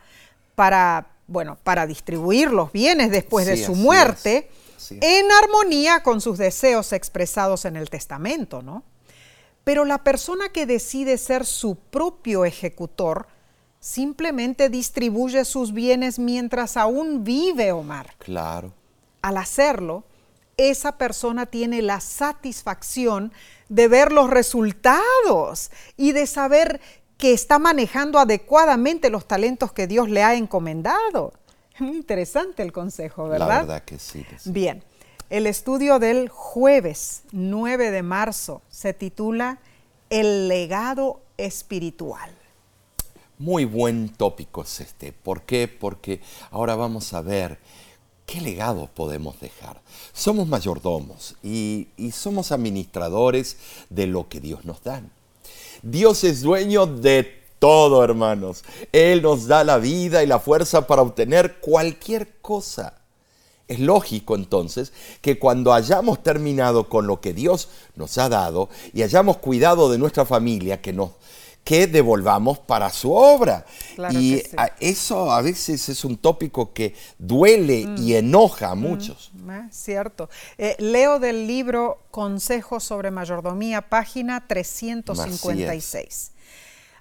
[0.55, 4.59] para, bueno, para distribuir los bienes después de su muerte, es,
[4.89, 8.84] en armonía con sus deseos expresados en el testamento, ¿no?
[9.63, 13.27] Pero la persona que decide ser su propio ejecutor
[13.80, 18.15] simplemente distribuye sus bienes mientras aún vive, Omar.
[18.17, 18.73] Claro.
[19.21, 20.03] Al hacerlo,
[20.57, 23.32] esa persona tiene la satisfacción
[23.69, 26.82] de ver los resultados y de saber
[27.17, 31.34] que está manejando adecuadamente los talentos que Dios le ha encomendado.
[31.80, 33.47] Es muy interesante el consejo, ¿verdad?
[33.47, 34.23] La verdad que sí.
[34.23, 34.51] que sí.
[34.51, 34.84] Bien,
[35.30, 39.59] el estudio del jueves 9 de marzo se titula
[40.09, 42.32] El legado espiritual.
[43.38, 45.13] Muy buen tópico es este.
[45.13, 45.69] ¿Por qué?
[45.69, 46.19] Porque
[46.51, 47.57] ahora vamos a ver
[48.25, 49.80] qué legado podemos dejar.
[50.11, 53.55] Somos mayordomos y, y somos administradores
[53.89, 55.01] de lo que Dios nos da.
[55.82, 58.64] Dios es dueño de todo, hermanos.
[58.91, 62.93] Él nos da la vida y la fuerza para obtener cualquier cosa.
[63.68, 64.91] Es lógico entonces
[65.22, 69.99] que cuando hayamos terminado con lo que Dios nos ha dado y hayamos cuidado de
[69.99, 71.12] nuestra familia, que nos
[71.64, 73.64] que devolvamos para su obra.
[73.93, 74.55] Claro y que sí.
[74.57, 79.30] a- eso a veces es un tópico que duele y enoja a muchos.
[79.47, 80.30] Ah, Cierto.
[80.57, 86.32] Eh, leo del libro Consejos sobre Mayordomía, página 356.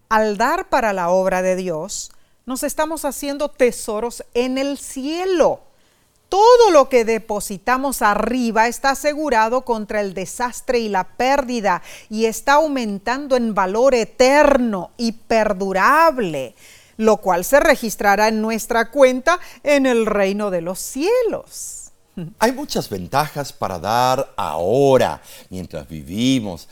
[0.08, 2.10] Al dar para la obra de Dios,
[2.46, 5.60] nos estamos haciendo tesoros en el cielo.
[6.30, 12.54] Todo lo que depositamos arriba está asegurado contra el desastre y la pérdida y está
[12.54, 16.54] aumentando en valor eterno y perdurable,
[16.96, 21.90] lo cual se registrará en nuestra cuenta en el reino de los cielos.
[22.38, 26.66] Hay muchas ventajas para dar ahora, mientras vivimos,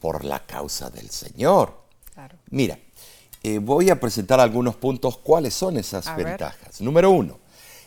[0.00, 1.83] por la causa del Señor.
[2.54, 2.78] Mira,
[3.42, 5.18] eh, voy a presentar algunos puntos.
[5.18, 6.26] ¿Cuáles son esas A ver.
[6.26, 6.80] ventajas?
[6.80, 7.40] Número uno,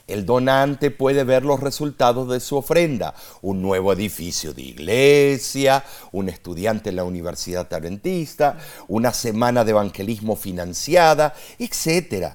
[0.07, 3.15] el donante puede ver los resultados de su ofrenda.
[3.41, 8.57] Un nuevo edificio de iglesia, un estudiante en la Universidad Adventista,
[8.89, 12.33] una semana de evangelismo financiada, etc.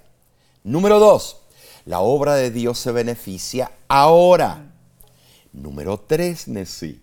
[0.64, 1.36] Número dos,
[1.84, 4.72] la obra de Dios se beneficia ahora.
[5.52, 7.02] Número tres, Nessie.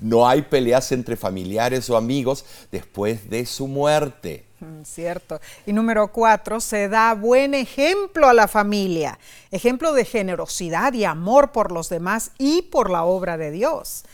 [0.00, 4.45] No hay peleas entre familiares o amigos después de su muerte.
[4.60, 5.40] Mm, Cierto.
[5.66, 9.18] Y número cuatro, se da buen ejemplo a la familia,
[9.50, 14.04] ejemplo de generosidad y amor por los demás y por la obra de Dios.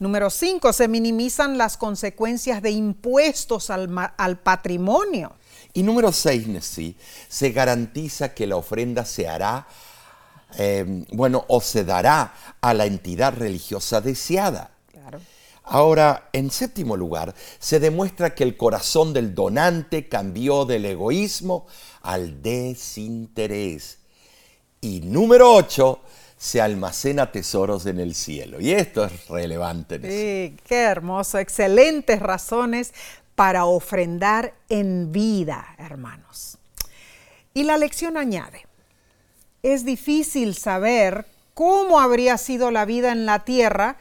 [0.00, 5.32] Número cinco, se minimizan las consecuencias de impuestos al, al patrimonio.
[5.72, 6.96] Y número seis, Nessie,
[7.28, 9.66] se garantiza que la ofrenda se hará,
[10.58, 14.70] eh, bueno, o se dará a la entidad religiosa deseada.
[14.90, 15.20] Claro.
[15.64, 21.66] Ahora, en séptimo lugar, se demuestra que el corazón del donante cambió del egoísmo
[22.02, 23.98] al desinterés.
[24.82, 26.00] Y número ocho,
[26.36, 28.60] se almacena tesoros en el cielo.
[28.60, 29.98] Y esto es relevante.
[29.98, 30.50] Nessie.
[30.50, 32.92] Sí, qué hermoso, excelentes razones
[33.34, 36.58] para ofrendar en vida, hermanos.
[37.54, 38.66] Y la lección añade,
[39.62, 43.96] es difícil saber cómo habría sido la vida en la tierra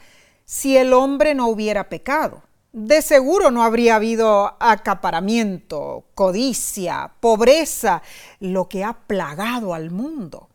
[0.45, 2.43] si el hombre no hubiera pecado.
[2.71, 8.01] De seguro no habría habido acaparamiento, codicia, pobreza,
[8.39, 10.49] lo que ha plagado al mundo.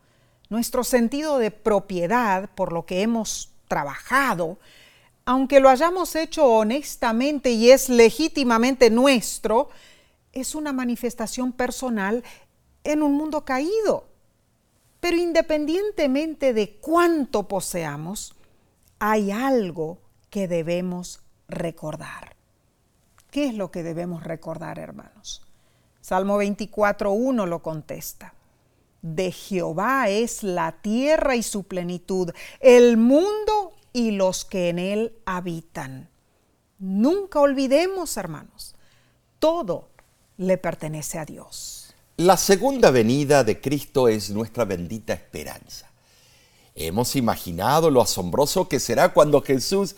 [0.49, 4.59] Nuestro sentido de propiedad, por lo que hemos trabajado,
[5.26, 9.68] aunque lo hayamos hecho honestamente y es legítimamente nuestro,
[10.32, 12.24] es una manifestación personal
[12.82, 14.09] en un mundo caído.
[15.01, 18.34] Pero independientemente de cuánto poseamos,
[18.99, 19.99] hay algo
[20.30, 22.36] que debemos recordar.
[23.30, 25.42] ¿Qué es lo que debemos recordar, hermanos?
[26.01, 28.34] Salmo 24.1 lo contesta.
[29.03, 35.12] De Jehová es la tierra y su plenitud, el mundo y los que en él
[35.24, 36.09] habitan.
[36.78, 38.74] Nunca olvidemos, hermanos,
[39.38, 39.88] todo
[40.36, 41.94] le pertenece a Dios.
[42.16, 45.88] La segunda venida de Cristo es nuestra bendita esperanza.
[46.80, 49.96] Hemos imaginado lo asombroso que será cuando Jesús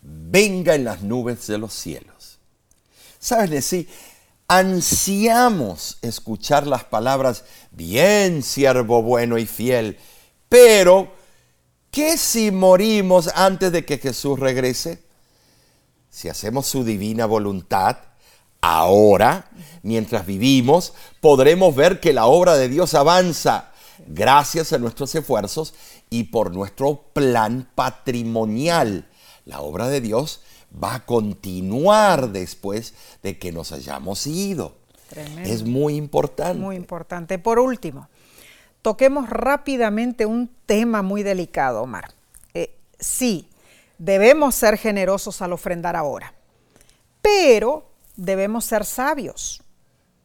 [0.00, 2.38] venga en las nubes de los cielos.
[3.18, 3.86] ¿Sabes decir?
[4.48, 9.98] Ansiamos escuchar las palabras, bien siervo bueno y fiel,
[10.48, 11.12] pero
[11.90, 15.02] ¿qué si morimos antes de que Jesús regrese?
[16.08, 17.98] Si hacemos su divina voluntad,
[18.62, 19.50] ahora,
[19.82, 23.71] mientras vivimos, podremos ver que la obra de Dios avanza
[24.06, 25.74] gracias a nuestros esfuerzos
[26.10, 29.08] y por nuestro plan patrimonial.
[29.44, 30.40] La obra de Dios
[30.82, 34.76] va a continuar después de que nos hayamos ido.
[35.44, 36.58] Es muy importante.
[36.58, 37.38] Muy importante.
[37.38, 38.08] Por último,
[38.80, 42.12] toquemos rápidamente un tema muy delicado, Omar.
[42.54, 43.48] Eh, sí,
[43.98, 46.34] debemos ser generosos al ofrendar ahora,
[47.20, 47.86] pero
[48.16, 49.61] debemos ser sabios.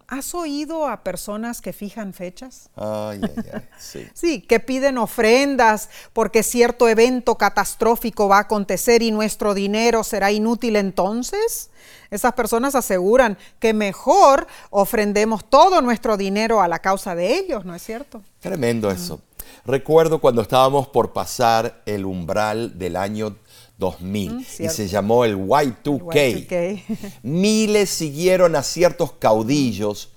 [0.09, 2.69] ¿Has oído a personas que fijan fechas?
[2.77, 4.07] Ay, ay, ay, sí.
[4.13, 10.31] sí, que piden ofrendas porque cierto evento catastrófico va a acontecer y nuestro dinero será
[10.31, 11.71] inútil entonces.
[12.09, 17.75] Esas personas aseguran que mejor ofrendemos todo nuestro dinero a la causa de ellos, ¿no
[17.75, 18.21] es cierto?
[18.39, 19.19] Tremendo eso.
[19.65, 23.35] Recuerdo cuando estábamos por pasar el umbral del año
[23.77, 26.83] 2000 mm, y se llamó el Y2K.
[27.23, 30.13] Miles siguieron a ciertos caudillos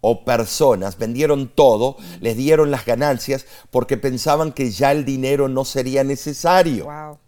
[0.00, 5.64] o personas, vendieron todo, les dieron las ganancias porque pensaban que ya el dinero no
[5.64, 7.18] sería necesario.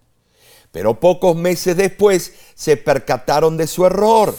[0.73, 4.37] Pero pocos meses después se percataron de su error.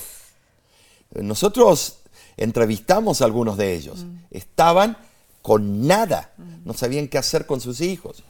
[1.15, 1.99] Nosotros
[2.35, 4.03] entrevistamos a algunos de ellos.
[4.03, 4.17] Mm.
[4.29, 4.97] Estaban
[5.41, 6.33] con nada,
[6.65, 8.23] no sabían qué hacer con sus hijos.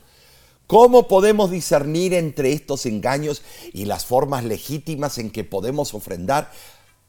[0.67, 3.41] ¿Cómo podemos discernir entre estos engaños
[3.71, 6.51] y las formas legítimas en que podemos ofrendar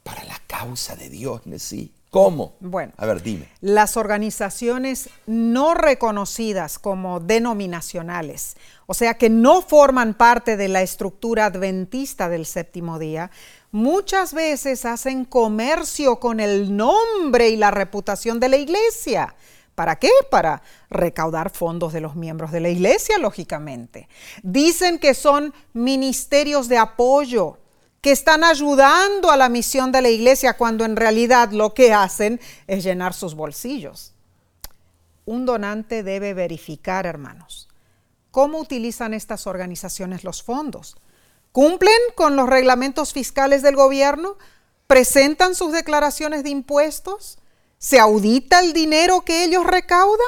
[0.04, 1.92] para la causa de Dios, sí?
[2.10, 2.54] ¿Cómo?
[2.60, 3.48] Bueno, a ver, dime.
[3.60, 8.56] Las organizaciones no reconocidas como denominacionales,
[8.86, 13.30] o sea que no forman parte de la estructura adventista del séptimo día,
[13.72, 19.34] muchas veces hacen comercio con el nombre y la reputación de la iglesia
[19.78, 20.10] ¿Para qué?
[20.28, 20.60] Para
[20.90, 24.08] recaudar fondos de los miembros de la iglesia, lógicamente.
[24.42, 27.58] Dicen que son ministerios de apoyo,
[28.00, 32.40] que están ayudando a la misión de la iglesia cuando en realidad lo que hacen
[32.66, 34.14] es llenar sus bolsillos.
[35.26, 37.68] Un donante debe verificar, hermanos,
[38.32, 40.96] cómo utilizan estas organizaciones los fondos.
[41.52, 44.38] ¿Cumplen con los reglamentos fiscales del gobierno?
[44.88, 47.38] ¿Presentan sus declaraciones de impuestos?
[47.78, 50.26] ¿Se audita el dinero que ellos recaudan?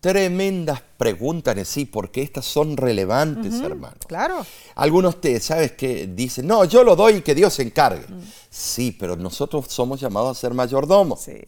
[0.00, 3.96] Tremendas preguntas sí, porque estas son relevantes, hermano.
[4.08, 4.44] Claro.
[4.74, 8.04] Algunos te, ¿sabes que Dicen, no, yo lo doy y que Dios se encargue.
[8.50, 11.20] Sí, pero nosotros somos llamados a ser mayordomos.
[11.22, 11.40] Sí.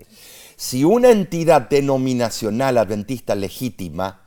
[0.57, 4.23] Si una entidad denominacional adventista legítima,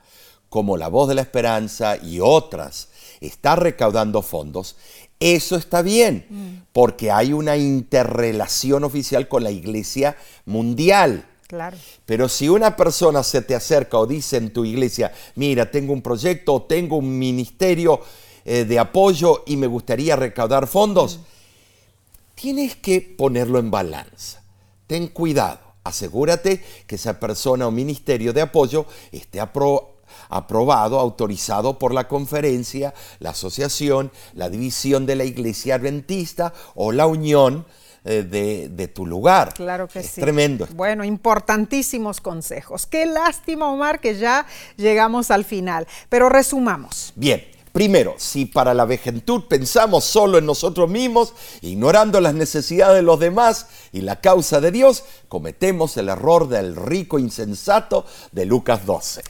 [0.50, 2.88] como la Voz de la Esperanza y otras,
[3.20, 4.76] está recaudando fondos,
[5.20, 6.72] eso está bien, mm.
[6.72, 10.16] porque hay una interrelación oficial con la iglesia
[10.46, 11.26] mundial.
[11.46, 11.76] Claro.
[12.04, 16.02] Pero si una persona se te acerca o dice en tu iglesia, mira, tengo un
[16.02, 18.00] proyecto, o tengo un ministerio
[18.44, 21.22] eh, de apoyo y me gustaría recaudar fondos, mm.
[22.34, 24.42] tienes que ponerlo en balanza.
[24.86, 29.97] Ten cuidado, asegúrate que esa persona o ministerio de apoyo esté aprobado
[30.28, 37.06] aprobado, autorizado por la conferencia, la asociación, la división de la iglesia adventista o la
[37.06, 37.66] unión
[38.04, 39.52] eh, de, tu lugar.
[39.54, 40.20] Claro que sí.
[40.20, 40.66] Tremendo.
[40.74, 42.86] Bueno, importantísimos consejos.
[42.86, 45.86] Qué lástima, Omar, que ya llegamos al final.
[46.08, 47.12] Pero resumamos.
[47.16, 53.02] Bien, Primero, si para la vejentud pensamos solo en nosotros mismos, ignorando las necesidades de
[53.02, 58.84] los demás y la causa de Dios, cometemos el error del rico insensato de Lucas
[58.84, 59.22] 12.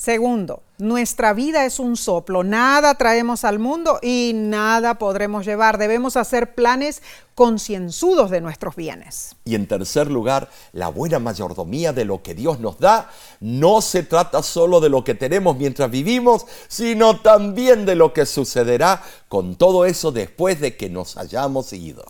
[0.00, 5.76] Segundo, nuestra vida es un soplo, nada traemos al mundo y nada podremos llevar.
[5.76, 7.02] Debemos hacer planes
[7.34, 9.34] concienzudos de nuestros bienes.
[9.44, 14.04] Y en tercer lugar, la buena mayordomía de lo que Dios nos da no se
[14.04, 19.56] trata solo de lo que tenemos mientras vivimos, sino también de lo que sucederá con
[19.56, 22.04] todo eso después de que nos hayamos ido.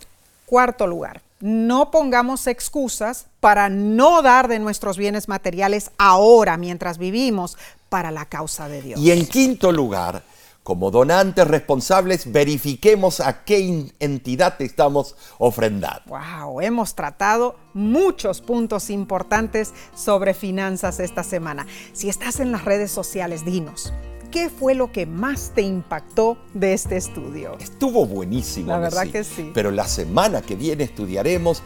[0.45, 7.57] Cuarto lugar, no pongamos excusas para no dar de nuestros bienes materiales ahora mientras vivimos
[7.89, 8.99] para la causa de Dios.
[8.99, 10.23] Y en quinto lugar,
[10.63, 16.03] como donantes responsables, verifiquemos a qué entidad estamos ofrendando.
[16.07, 21.65] Wow, hemos tratado muchos puntos importantes sobre finanzas esta semana.
[21.93, 23.93] Si estás en las redes sociales, dinos.
[24.31, 27.57] ¿Qué fue lo que más te impactó de este estudio?
[27.59, 28.67] Estuvo buenísimo.
[28.67, 29.49] La verdad que sí.
[29.55, 31.63] Pero la semana que viene estudiaremos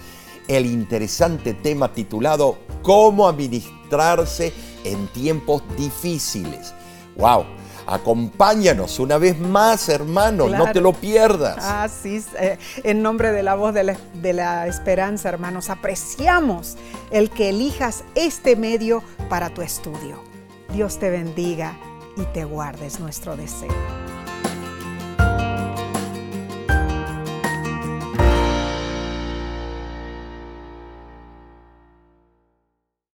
[0.47, 4.53] el interesante tema titulado Cómo administrarse
[4.85, 6.73] en tiempos difíciles.
[7.17, 7.45] ¡Wow!
[7.85, 11.57] Acompáñanos una vez más, hermano, no te lo pierdas.
[11.59, 16.77] Ah, sí, eh, en nombre de la voz de la, de la esperanza, hermanos, apreciamos
[17.11, 20.23] el que elijas este medio para tu estudio.
[20.71, 21.77] Dios te bendiga
[22.15, 24.22] y te guardes nuestro deseo.